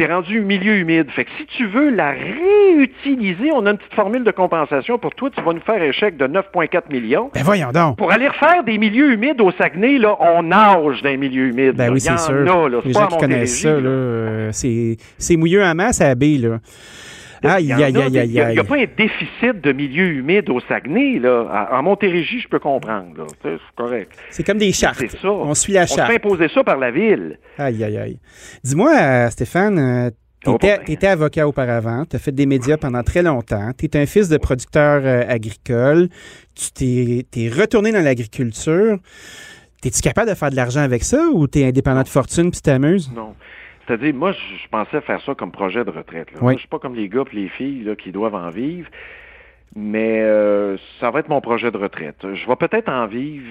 T'es 0.00 0.06
rendu 0.06 0.40
milieu 0.40 0.76
humide. 0.76 1.10
Fait 1.10 1.26
que 1.26 1.30
si 1.36 1.44
tu 1.58 1.66
veux 1.66 1.90
la 1.90 2.12
réutiliser, 2.12 3.52
on 3.52 3.66
a 3.66 3.72
une 3.72 3.76
petite 3.76 3.92
formule 3.92 4.24
de 4.24 4.30
compensation 4.30 4.96
pour 4.96 5.14
toi. 5.14 5.28
Tu 5.28 5.42
vas 5.42 5.52
nous 5.52 5.60
faire 5.60 5.82
un 5.82 5.92
chèque 5.92 6.16
de 6.16 6.26
9,4 6.26 6.90
millions. 6.90 7.30
Ben 7.34 7.42
voyons 7.42 7.70
donc. 7.70 7.98
Pour 7.98 8.10
aller 8.10 8.26
refaire 8.26 8.64
des 8.64 8.78
milieux 8.78 9.12
humides 9.12 9.42
au 9.42 9.52
Saguenay, 9.52 9.98
là, 9.98 10.16
on 10.18 10.44
nage 10.44 11.02
dans 11.02 11.10
les 11.10 11.18
milieux 11.18 11.48
humides. 11.48 11.76
Ben 11.76 11.88
là. 11.88 11.92
oui, 11.92 12.00
c'est 12.00 12.16
sûr. 12.16 12.32
a, 12.32 12.68
là. 12.70 12.78
C'est 12.80 12.88
Les 12.88 12.94
gens 12.94 13.04
à 13.04 13.08
qui 13.08 13.18
connaissent 13.18 13.60
ça, 13.60 13.72
là, 13.72 13.90
euh, 13.90 14.50
c'est 14.52 15.36
mouilleux 15.36 15.62
en 15.62 15.74
masse 15.74 16.00
à 16.00 16.08
la 16.08 16.14
baie, 16.14 16.38
là. 16.38 16.60
Aïe, 17.42 17.64
Il 17.64 17.68
y 17.70 17.74
en 17.74 17.76
aïe, 17.76 17.82
a 17.82 17.86
aïe, 17.86 17.92
des- 18.10 18.18
aïe, 18.18 18.26
Il 18.28 18.32
n'y 18.32 18.40
a, 18.40 18.46
aïe. 18.48 18.62
pas 18.62 18.76
un 18.76 18.84
déficit 18.96 19.60
de 19.62 19.72
milieux 19.72 20.08
humides 20.12 20.50
au 20.50 20.60
Saguenay. 20.60 21.18
Là. 21.18 21.46
À- 21.50 21.78
En 21.78 21.82
Montérégie, 21.82 22.40
je 22.40 22.48
peux 22.48 22.58
comprendre. 22.58 23.26
Tu 23.42 23.48
C'est 23.48 23.58
correct. 23.76 24.12
C'est 24.30 24.44
comme 24.44 24.58
des 24.58 24.72
chartes. 24.72 24.98
C'est 25.00 25.18
ça. 25.18 25.30
On 25.30 25.54
suit 25.54 25.72
la 25.72 25.82
On 25.82 25.86
se 25.86 25.94
fait 25.94 26.00
charte. 26.00 26.10
imposer 26.12 26.48
ça 26.48 26.62
par 26.64 26.76
la 26.78 26.90
ville. 26.90 27.38
Aïe, 27.58 27.82
aïe, 27.84 27.96
aïe. 27.96 28.18
Dis-moi, 28.64 28.92
euh, 29.00 29.30
Stéphane, 29.30 29.78
euh, 29.78 30.10
bien. 30.60 30.78
t'étais 30.84 31.06
avocat 31.06 31.46
auparavant, 31.48 32.04
t'as 32.08 32.18
fait 32.18 32.32
des 32.32 32.46
médias 32.46 32.76
pendant 32.76 33.02
très 33.02 33.22
longtemps, 33.22 33.70
t'es 33.76 33.96
un 33.98 34.06
fils 34.06 34.28
de 34.28 34.36
producteur 34.38 35.02
euh, 35.04 35.22
agricole, 35.28 36.08
tu 36.54 36.70
t'es 36.72 37.26
t'es 37.30 37.48
retourné 37.48 37.92
dans 37.92 38.02
l'agriculture. 38.02 38.98
T'es-tu 39.82 40.02
capable 40.02 40.28
de 40.30 40.34
faire 40.34 40.50
de 40.50 40.56
l'argent 40.56 40.80
avec 40.82 41.04
ça 41.04 41.28
ou 41.32 41.46
t'es 41.46 41.64
indépendant 41.64 42.02
de 42.02 42.08
fortune 42.08 42.50
puis 42.50 42.60
t'amuses? 42.60 43.10
Non. 43.16 43.34
C'est-à-dire, 43.90 44.14
moi, 44.14 44.30
je, 44.30 44.68
pensais 44.70 45.00
faire 45.00 45.20
ça 45.22 45.34
comme 45.34 45.50
projet 45.50 45.84
de 45.84 45.90
retraite. 45.90 46.30
Là. 46.30 46.38
Oui. 46.38 46.42
Moi, 46.42 46.52
je 46.52 46.58
suis 46.60 46.68
pas 46.68 46.78
comme 46.78 46.94
les 46.94 47.08
gars 47.08 47.24
et 47.32 47.34
les 47.34 47.48
filles 47.48 47.82
là, 47.82 47.96
qui 47.96 48.12
doivent 48.12 48.36
en 48.36 48.48
vivre, 48.48 48.88
mais 49.74 50.20
euh, 50.20 50.76
ça 51.00 51.10
va 51.10 51.18
être 51.18 51.28
mon 51.28 51.40
projet 51.40 51.72
de 51.72 51.76
retraite. 51.76 52.14
Je 52.22 52.46
vais 52.46 52.54
peut-être 52.54 52.88
en 52.88 53.08
vivre 53.08 53.44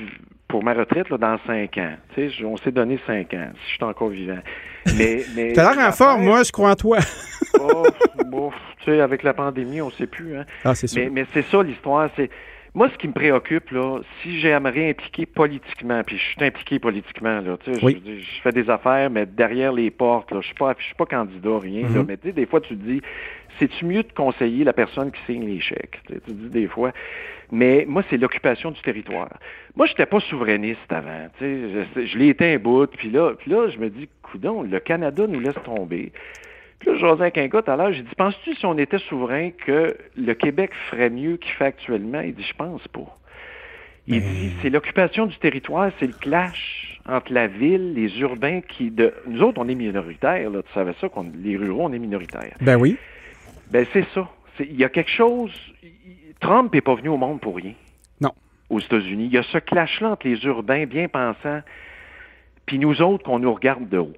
pour 0.48 0.64
ma 0.64 0.74
retraite 0.74 1.10
là, 1.10 1.18
dans 1.18 1.38
cinq 1.46 1.78
ans. 1.78 1.94
Tu 2.16 2.32
sais, 2.32 2.46
on 2.46 2.56
s'est 2.56 2.72
donné 2.72 3.02
cinq 3.06 3.34
ans, 3.34 3.50
si 3.54 3.72
je 3.72 3.76
suis 3.76 3.84
encore 3.84 4.08
vivant. 4.08 4.40
Mais, 4.98 5.26
mais 5.36 5.52
T'as 5.52 5.76
l'air 5.76 5.90
en 5.90 5.92
forme, 5.92 6.24
moi, 6.24 6.42
je 6.44 6.54
crois 6.54 6.72
en 6.72 6.76
toi. 6.76 7.00
Tu 7.02 8.86
sais, 8.86 9.02
avec 9.02 9.24
la 9.24 9.34
pandémie, 9.34 9.82
on 9.82 9.92
sait 9.92 10.08
plus. 10.08 10.38
Hein. 10.38 10.46
Ah, 10.64 10.74
c'est 10.74 10.88
sûr. 10.88 11.04
Mais, 11.04 11.10
mais 11.10 11.26
c'est 11.34 11.44
ça 11.44 11.62
l'histoire. 11.62 12.10
C'est 12.16 12.30
Moi, 12.76 12.88
ce 12.90 12.98
qui 12.98 13.08
me 13.08 13.14
préoccupe, 13.14 13.72
là, 13.72 14.00
si 14.22 14.40
j'aimerais 14.40 14.92
impliquer 14.92 15.26
politiquement, 15.26 16.04
puis 16.04 16.18
je 16.18 16.24
suis 16.24 16.44
impliqué 16.44 16.78
politiquement, 16.78 17.42
là, 17.42 17.58
tu 17.58 17.74
sais, 17.74 17.84
Oui. 17.84 18.02
je, 18.06 18.20
je 18.20 18.42
fais 18.42 18.52
des 18.52 18.70
affaires, 18.70 19.10
mais 19.10 19.26
derrière 19.26 19.72
les 19.74 19.90
portes, 19.90 20.32
là, 20.32 20.40
je 20.42 20.46
suis 20.48 20.56
pas, 20.56 20.76
je 20.78 20.86
suis 20.86 20.94
pas 20.96 21.06
candidat, 21.08 21.58
rien, 21.60 21.84
là, 21.84 21.90
Mhm. 22.02 22.06
mais 22.08 22.18
tu 22.18 22.28
sais, 22.28 22.34
des 22.34 22.46
fois, 22.46 22.62
tu 22.62 22.70
te 22.78 22.84
dis, 22.84 23.02
c'est-tu 23.58 23.86
mieux 23.86 24.04
de 24.04 24.12
conseiller 24.14 24.64
la 24.64 24.74
personne 24.74 25.12
qui 25.12 25.20
signe 25.26 25.46
les 25.48 25.60
chèques? 25.60 26.00
Tu 26.08 26.14
sais, 26.14 26.20
tu 26.22 26.32
te 26.32 26.32
dis 26.32 26.50
des 26.50 26.68
fois. 26.68 26.92
Mais 27.52 27.86
moi, 27.88 28.04
c'est 28.10 28.18
l'occupation 28.18 28.70
du 28.70 28.80
territoire. 28.82 29.40
Moi, 29.76 29.88
j'étais 29.88 30.06
pas 30.06 30.20
souverainiste 30.20 30.92
avant, 30.92 31.28
tu 31.40 31.46
sais, 31.46 31.86
je, 31.96 32.06
je 32.06 32.18
l'ai 32.20 32.28
été 32.30 32.54
un 32.54 32.60
bout, 32.60 32.86
puis 32.86 33.10
là, 33.10 33.34
puis 33.34 33.50
là, 33.50 33.68
je 33.70 33.80
me 33.80 33.90
dis, 33.90 34.08
coudon, 34.22 34.62
le 34.62 34.80
Canada 34.80 35.26
nous 35.28 35.40
laisse 35.40 35.56
tomber. 35.66 36.12
Puis 36.80 36.90
là, 36.90 36.98
je 36.98 37.06
avec 37.06 37.38
un 37.38 37.48
gars 37.48 37.62
tout 37.62 37.72
à 37.72 37.76
l'heure, 37.76 37.92
j'ai 37.92 38.04
dit, 38.04 38.16
penses-tu 38.18 38.56
si 38.56 38.66
on 38.66 38.78
était 38.78 39.00
souverain 39.00 39.52
que 39.52 39.98
le 40.16 40.34
Québec 40.34 40.72
ferait 40.90 41.10
mieux 41.10 41.38
qu'il 41.38 41.52
fait 41.54 41.66
actuellement? 41.66 42.22
Il 42.22 42.34
dit, 42.34 42.44
je 42.44 42.54
pense 42.54 42.88
pas. 42.88 43.18
Il 44.08 44.22
Mais- 44.22 44.22
dit, 44.22 44.52
c'est 44.62 44.70
l'occupation 44.70 45.26
du 45.26 45.38
territoire, 45.38 45.92
c'est 46.00 46.08
le 46.08 46.14
clash 46.14 47.00
entre 47.08 47.34
la 47.34 47.48
ville, 47.48 47.94
les 47.94 48.20
urbains 48.20 48.62
qui... 48.62 48.92
De... 48.92 49.14
Nous 49.28 49.42
autres, 49.42 49.60
on 49.62 49.68
est 49.68 49.76
minoritaires, 49.76 50.50
là, 50.50 50.62
tu 50.64 50.74
savais 50.74 50.94
ça, 51.02 51.10
qu'on... 51.10 51.32
les 51.36 51.58
ruraux, 51.58 51.86
on 51.86 51.94
est 51.94 52.00
minoritaires. 52.00 52.56
Ben 52.62 52.78
oui. 52.78 52.98
Ben 53.72 53.86
c'est 53.92 54.06
ça. 54.14 54.28
Il 54.60 54.76
y 54.76 54.84
a 54.84 54.90
quelque 54.90 55.12
chose... 55.12 55.52
Trump 56.40 56.74
n'est 56.74 56.82
pas 56.82 56.96
venu 56.96 57.10
au 57.10 57.18
monde 57.18 57.42
pour 57.42 57.58
rien. 57.58 57.74
Non. 58.22 58.32
Aux 58.70 58.80
États-Unis. 58.80 59.26
Il 59.26 59.34
y 59.34 59.38
a 59.38 59.44
ce 59.44 59.58
clash-là 59.58 60.12
entre 60.12 60.28
les 60.28 60.42
urbains 60.46 60.86
bien 60.86 61.10
pensants 61.10 61.62
puis 62.70 62.78
nous 62.78 63.02
autres 63.02 63.24
qu'on 63.24 63.40
nous 63.40 63.52
regarde 63.52 63.90
de 63.90 63.98
haut. 63.98 64.14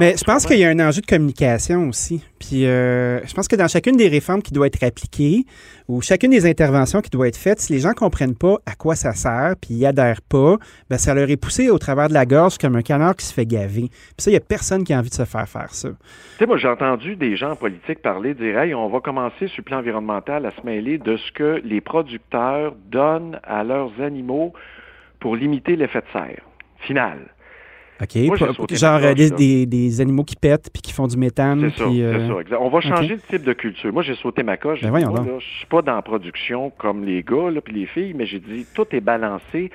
Mais 0.00 0.16
je 0.16 0.24
pense 0.24 0.46
qu'il 0.46 0.58
y 0.58 0.64
a 0.64 0.68
un 0.68 0.80
enjeu 0.80 1.00
de 1.00 1.06
communication 1.06 1.88
aussi. 1.88 2.24
Puis 2.38 2.66
euh, 2.66 3.24
je 3.26 3.34
pense 3.34 3.48
que 3.48 3.56
dans 3.56 3.68
chacune 3.68 3.96
des 3.96 4.08
réformes 4.08 4.42
qui 4.42 4.52
doit 4.52 4.66
être 4.66 4.82
appliquée 4.82 5.44
ou 5.88 6.00
chacune 6.02 6.30
des 6.30 6.46
interventions 6.46 7.00
qui 7.00 7.10
doit 7.10 7.28
être 7.28 7.36
faites, 7.36 7.60
si 7.60 7.72
les 7.72 7.80
gens 7.80 7.92
comprennent 7.92 8.36
pas 8.36 8.58
à 8.66 8.74
quoi 8.74 8.94
ça 8.94 9.12
sert 9.12 9.54
puis 9.60 9.74
ils 9.74 9.86
adhèrent 9.86 10.22
pas, 10.22 10.56
ben 10.88 10.98
ça 10.98 11.14
leur 11.14 11.28
est 11.30 11.36
poussé 11.36 11.70
au 11.70 11.78
travers 11.78 12.08
de 12.08 12.14
la 12.14 12.26
gorge 12.26 12.58
comme 12.58 12.76
un 12.76 12.82
canard 12.82 13.16
qui 13.16 13.26
se 13.26 13.34
fait 13.34 13.46
gaver. 13.46 13.88
Puis 13.88 14.14
ça, 14.18 14.30
il 14.30 14.34
y 14.34 14.36
a 14.36 14.40
personne 14.40 14.84
qui 14.84 14.92
a 14.92 14.98
envie 14.98 15.10
de 15.10 15.14
se 15.14 15.24
faire 15.24 15.48
faire 15.48 15.74
ça. 15.74 15.88
Tu 15.88 15.94
sais, 16.38 16.46
moi, 16.46 16.58
j'ai 16.58 16.68
entendu 16.68 17.16
des 17.16 17.36
gens 17.36 17.52
en 17.52 17.56
politique 17.56 18.00
parler, 18.00 18.34
dire, 18.34 18.58
hey, 18.58 18.74
on 18.74 18.88
va 18.88 19.00
commencer 19.00 19.48
sur 19.48 19.58
le 19.58 19.64
plan 19.64 19.78
environnemental 19.78 20.46
à 20.46 20.50
se 20.50 20.64
mêler 20.64 20.98
de 20.98 21.16
ce 21.16 21.32
que 21.32 21.60
les 21.64 21.80
producteurs 21.80 22.74
donnent 22.90 23.40
à 23.42 23.64
leurs 23.64 24.00
animaux 24.00 24.52
pour 25.20 25.36
limiter 25.36 25.76
l'effet 25.76 26.00
de 26.00 26.12
serre. 26.12 26.42
Final. 26.80 27.18
OK? 28.00 28.16
Moi, 28.26 28.36
genre 28.36 29.14
des, 29.14 29.30
des- 29.30 29.66
des 29.66 30.00
animaux 30.00 30.24
qui 30.24 30.36
pètent 30.36 30.70
puis 30.72 30.82
qui 30.82 30.92
font 30.92 31.06
du 31.06 31.16
méthane. 31.16 31.70
C'est 31.70 31.82
ça, 31.82 31.88
euh, 31.90 32.40
c'est 32.44 32.50
ça. 32.50 32.60
On 32.60 32.68
va 32.68 32.80
changer 32.80 33.14
ok. 33.14 33.20
de 33.20 33.26
type 33.36 33.44
de 33.44 33.52
culture. 33.52 33.92
Moi, 33.92 34.02
j'ai 34.02 34.14
sauté 34.14 34.42
ma 34.42 34.56
coche. 34.56 34.80
Ben 34.82 34.90
voyons 34.90 35.10
moi, 35.10 35.18
donc. 35.18 35.26
là, 35.28 35.34
je 35.38 35.56
suis 35.58 35.66
pas 35.66 35.82
dans 35.82 35.96
la 35.96 36.02
production 36.02 36.70
comme 36.78 37.04
les 37.04 37.22
gars 37.22 37.50
là, 37.50 37.60
puis 37.60 37.74
les 37.74 37.86
filles, 37.86 38.14
mais 38.14 38.26
j'ai 38.26 38.38
dit, 38.40 38.66
tout 38.74 38.86
est 38.92 39.00
balancé. 39.00 39.70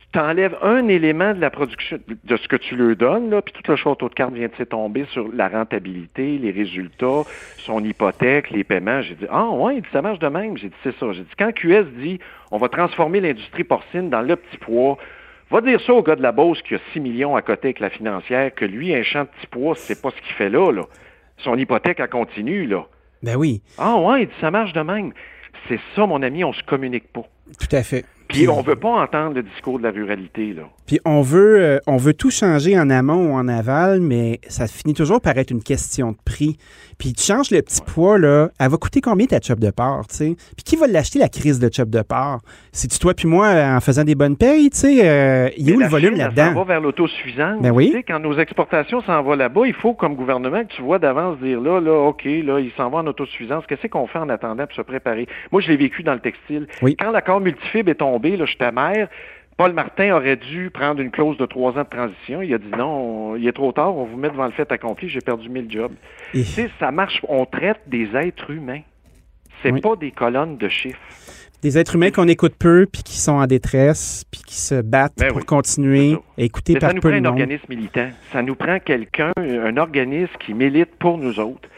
Tu 0.00 0.20
t'enlèves 0.20 0.56
un 0.62 0.86
élément 0.88 1.34
de 1.34 1.40
la 1.40 1.50
production, 1.50 1.98
de 2.24 2.36
ce 2.36 2.46
que 2.46 2.54
tu 2.56 2.76
leur 2.76 2.94
donnes, 2.94 3.30
là, 3.30 3.42
puis 3.42 3.52
tout 3.52 3.68
le 3.68 3.76
château 3.76 4.08
de 4.08 4.14
cartes 4.14 4.32
vient 4.32 4.46
de 4.46 4.54
s'étomber 4.56 5.06
sur 5.12 5.26
la 5.34 5.48
rentabilité, 5.48 6.38
les 6.38 6.52
résultats, 6.52 7.22
son 7.58 7.82
hypothèque, 7.82 8.50
les 8.50 8.62
paiements. 8.62 9.02
J'ai 9.02 9.14
dit, 9.16 9.26
ah 9.30 9.48
ouais, 9.50 9.76
il 9.76 9.82
dit, 9.82 9.88
ça 9.92 10.02
marche 10.02 10.20
de 10.20 10.28
même. 10.28 10.56
J'ai 10.56 10.68
dit, 10.68 10.74
c'est 10.84 10.96
ça. 10.98 11.12
J'ai 11.12 11.22
dit, 11.22 11.32
quand 11.36 11.52
QS 11.52 11.84
dit, 12.00 12.20
on 12.52 12.58
va 12.58 12.68
transformer 12.68 13.20
l'industrie 13.20 13.64
porcine 13.64 14.08
dans 14.08 14.22
le 14.22 14.36
petit 14.36 14.58
pois, 14.58 14.98
Va 15.50 15.60
dire 15.60 15.80
ça 15.80 15.92
au 15.92 16.02
gars 16.02 16.16
de 16.16 16.22
la 16.22 16.32
Beauce 16.32 16.60
qui 16.62 16.74
a 16.74 16.78
6 16.92 17.00
millions 17.00 17.36
à 17.36 17.42
côté 17.42 17.68
avec 17.68 17.80
la 17.80 17.90
financière, 17.90 18.54
que 18.54 18.64
lui, 18.64 18.94
un 18.94 19.02
champ 19.02 19.22
de 19.22 19.28
petits 19.28 19.46
pois, 19.46 19.74
c'est 19.76 20.00
pas 20.00 20.10
ce 20.10 20.16
qu'il 20.22 20.34
fait 20.34 20.48
là, 20.50 20.72
là. 20.72 20.82
Son 21.38 21.56
hypothèque, 21.56 22.00
elle 22.00 22.08
continue, 22.08 22.66
là. 22.66 22.86
Ben 23.22 23.36
oui, 23.36 23.62
Ah 23.78 23.96
ouais, 23.96 24.22
il 24.22 24.26
dit, 24.28 24.34
ça 24.40 24.50
marche 24.50 24.72
de 24.72 24.80
même. 24.80 25.12
C'est 25.68 25.80
ça, 25.94 26.06
mon 26.06 26.22
ami, 26.22 26.44
on 26.44 26.52
se 26.52 26.62
communique 26.62 27.12
pas. 27.12 27.22
tout 27.58 27.76
à 27.76 27.82
fait. 27.82 28.04
Puis 28.28 28.48
on 28.48 28.62
veut 28.62 28.76
pas 28.76 28.88
entendre 29.02 29.34
le 29.34 29.42
discours 29.42 29.78
de 29.78 29.84
la 29.84 29.90
ruralité, 29.90 30.52
là. 30.54 30.64
Puis 30.86 31.00
on 31.04 31.22
veut, 31.22 31.60
euh, 31.60 31.78
on 31.86 31.96
veut 31.96 32.12
tout 32.14 32.30
changer 32.30 32.78
en 32.78 32.90
amont 32.90 33.30
ou 33.30 33.34
en 33.34 33.48
aval, 33.48 34.00
mais 34.00 34.40
ça 34.48 34.66
finit 34.66 34.94
toujours 34.94 35.20
par 35.20 35.36
être 35.38 35.50
une 35.50 35.62
question 35.62 36.12
de 36.12 36.16
prix. 36.24 36.58
Puis 36.98 37.12
tu 37.14 37.22
changes 37.24 37.50
le 37.50 37.62
petit 37.62 37.80
poids, 37.80 38.18
là, 38.18 38.50
elle 38.60 38.68
va 38.70 38.76
coûter 38.76 39.00
combien 39.00 39.26
ta 39.26 39.40
chop 39.40 39.58
de 39.58 39.70
porc, 39.70 40.06
tu 40.08 40.16
sais? 40.16 40.36
Puis 40.56 40.64
qui 40.64 40.76
va 40.76 40.86
l'acheter, 40.86 41.18
la 41.18 41.28
crise 41.28 41.58
de 41.58 41.70
chop 41.72 41.88
de 41.88 42.02
porc? 42.02 42.40
C'est-tu 42.72 42.98
toi 42.98 43.14
puis 43.14 43.26
moi 43.26 43.46
euh, 43.46 43.76
en 43.76 43.80
faisant 43.80 44.04
des 44.04 44.14
bonnes 44.14 44.36
payes, 44.36 44.70
tu 44.70 44.78
sais? 44.78 45.08
euh, 45.08 45.48
il 45.56 45.68
est 45.68 45.72
Mais 45.72 45.76
où 45.78 45.80
le 45.80 45.86
volume 45.88 46.16
là-dedans? 46.16 46.52
va 46.54 46.64
vers 46.64 46.80
l'autosuffisance. 46.80 47.60
Ben 47.62 47.70
oui. 47.70 47.86
Tu 47.90 47.96
sais, 47.96 48.02
quand 48.02 48.20
nos 48.20 48.38
exportations 48.38 49.00
s'en 49.02 49.22
vont 49.22 49.34
là-bas, 49.34 49.62
il 49.66 49.74
faut, 49.74 49.94
comme 49.94 50.14
gouvernement, 50.14 50.62
que 50.64 50.72
tu 50.74 50.82
vois 50.82 50.98
d'avance 50.98 51.38
dire 51.38 51.60
là, 51.60 51.80
là, 51.80 51.92
OK, 52.08 52.24
là, 52.24 52.60
il 52.60 52.70
s'en 52.76 52.90
va 52.90 52.98
en 52.98 53.06
autosuffisance. 53.06 53.64
Qu'est-ce 53.66 53.86
qu'on 53.88 54.06
fait 54.06 54.18
en 54.18 54.28
attendant 54.28 54.66
pour 54.66 54.76
se 54.76 54.82
préparer? 54.82 55.26
Moi, 55.50 55.60
je 55.62 55.68
l'ai 55.68 55.76
vécu 55.76 56.02
dans 56.02 56.14
le 56.14 56.20
textile. 56.20 56.66
Oui. 56.82 56.96
Quand 56.98 57.10
l'accord 57.10 57.40
multifibre 57.40 57.90
est 57.90 57.96
tombé, 57.96 58.36
là, 58.36 58.44
j'étais 58.46 58.70
mère. 58.70 59.08
Paul 59.56 59.72
Martin 59.72 60.12
aurait 60.16 60.36
dû 60.36 60.70
prendre 60.70 61.00
une 61.00 61.10
clause 61.10 61.36
de 61.38 61.46
trois 61.46 61.72
ans 61.78 61.84
de 61.84 61.88
transition. 61.88 62.42
Il 62.42 62.52
a 62.54 62.58
dit 62.58 62.70
non, 62.76 63.32
on- 63.32 63.36
il 63.36 63.46
est 63.46 63.52
trop 63.52 63.70
tard, 63.72 63.96
on 63.96 64.04
vous 64.04 64.16
met 64.16 64.28
devant 64.28 64.46
le 64.46 64.52
fait 64.52 64.70
accompli, 64.72 65.08
j'ai 65.08 65.20
perdu 65.20 65.48
mille 65.48 65.70
jobs. 65.70 65.92
Et- 66.32 66.38
Tu 66.42 66.44
sais, 66.44 66.70
ça 66.80 66.90
marche, 66.90 67.20
on 67.28 67.46
traite 67.46 67.80
des 67.86 68.08
êtres 68.16 68.50
humains. 68.50 68.80
C'est 69.62 69.70
Oui. 69.70 69.80
pas 69.80 69.94
des 69.96 70.10
colonnes 70.10 70.56
de 70.56 70.68
chiffres. 70.68 70.98
Des 71.62 71.78
êtres 71.78 71.94
humains 71.94 72.10
qu'on 72.10 72.28
écoute 72.28 72.56
peu, 72.58 72.86
puis 72.92 73.02
qui 73.02 73.16
sont 73.18 73.32
en 73.32 73.46
détresse, 73.46 74.24
puis 74.30 74.42
qui 74.46 74.56
se 74.56 74.82
battent 74.82 75.14
Ben 75.16 75.28
pour 75.28 75.38
oui, 75.38 75.44
continuer 75.44 76.14
à 76.36 76.42
écouter 76.42 76.74
Mais 76.74 76.80
par 76.80 76.90
ça 76.90 76.94
nous 76.94 77.00
prend 77.00 77.10
un 77.10 77.24
organisme 77.24 77.64
militant. 77.70 78.08
Ça 78.32 78.42
nous 78.42 78.54
prend 78.54 78.78
quelqu'un, 78.80 79.32
un 79.38 79.76
organisme 79.78 80.32
qui 80.40 80.52
milite 80.52 80.94
pour 80.98 81.16
nous 81.16 81.40
autres. 81.40 81.68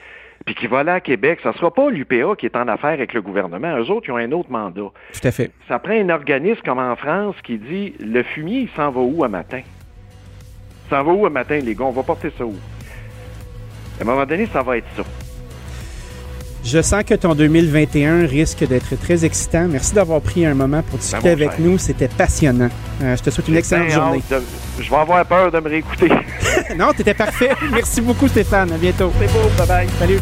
Puis 0.46 0.54
qui 0.54 0.68
va 0.68 0.78
aller 0.78 0.92
à 0.92 1.00
Québec. 1.00 1.40
Ça 1.42 1.52
sera 1.52 1.72
pas 1.72 1.90
l'UPA 1.90 2.36
qui 2.38 2.46
est 2.46 2.56
en 2.56 2.68
affaire 2.68 2.90
avec 2.90 3.12
le 3.12 3.20
gouvernement. 3.20 3.76
Eux 3.76 3.90
autres, 3.90 4.06
ils 4.08 4.12
ont 4.12 4.16
un 4.16 4.30
autre 4.32 4.50
mandat. 4.50 4.90
Tout 5.12 5.28
à 5.28 5.30
fait. 5.32 5.50
Ça 5.68 5.78
prend 5.80 5.92
un 5.92 6.08
organisme 6.08 6.60
comme 6.64 6.78
en 6.78 6.94
France 6.96 7.34
qui 7.42 7.58
dit 7.58 7.94
le 8.00 8.22
fumier, 8.22 8.60
il 8.60 8.68
s'en 8.70 8.90
va 8.90 9.00
où 9.00 9.24
à 9.24 9.28
matin? 9.28 9.60
Il 10.86 10.90
s'en 10.90 11.02
va 11.02 11.12
où 11.12 11.26
à 11.26 11.30
matin, 11.30 11.58
les 11.58 11.74
gars? 11.74 11.84
On 11.84 11.90
va 11.90 12.04
porter 12.04 12.30
ça 12.38 12.46
où? 12.46 12.54
À 13.98 14.02
un 14.02 14.06
moment 14.06 14.24
donné, 14.24 14.46
ça 14.46 14.62
va 14.62 14.78
être 14.78 14.88
ça. 14.96 15.02
Je 16.68 16.82
sens 16.82 17.04
que 17.04 17.14
ton 17.14 17.34
2021 17.36 18.26
risque 18.26 18.66
d'être 18.66 18.96
très 19.00 19.24
excitant. 19.24 19.68
Merci 19.70 19.94
d'avoir 19.94 20.20
pris 20.20 20.44
un 20.44 20.54
moment 20.54 20.82
pour 20.82 20.98
discuter 20.98 21.22
Ben, 21.36 21.38
mon 21.38 21.46
avec 21.46 21.58
nous. 21.60 21.78
C'était 21.78 22.08
passionnant. 22.08 22.68
Euh, 23.02 23.14
je 23.16 23.22
te 23.22 23.30
souhaite 23.30 23.46
une 23.46 23.56
excellente 23.56 23.90
journée. 23.90 24.20
de- 24.28 24.42
Je 24.82 24.90
vais 24.90 24.96
avoir 24.96 25.24
peur 25.26 25.52
de 25.52 25.60
me 25.60 25.68
réécouter. 25.68 26.08
non, 26.76 26.92
t'étais 26.92 27.14
parfait. 27.14 27.50
Merci 27.72 28.00
beaucoup, 28.00 28.26
Stéphane. 28.26 28.72
À 28.72 28.78
bientôt. 28.78 29.12
C'est 29.20 29.32
beau, 29.32 29.48
bye 29.56 29.66
bye. 29.68 29.86
Salut. 30.00 30.18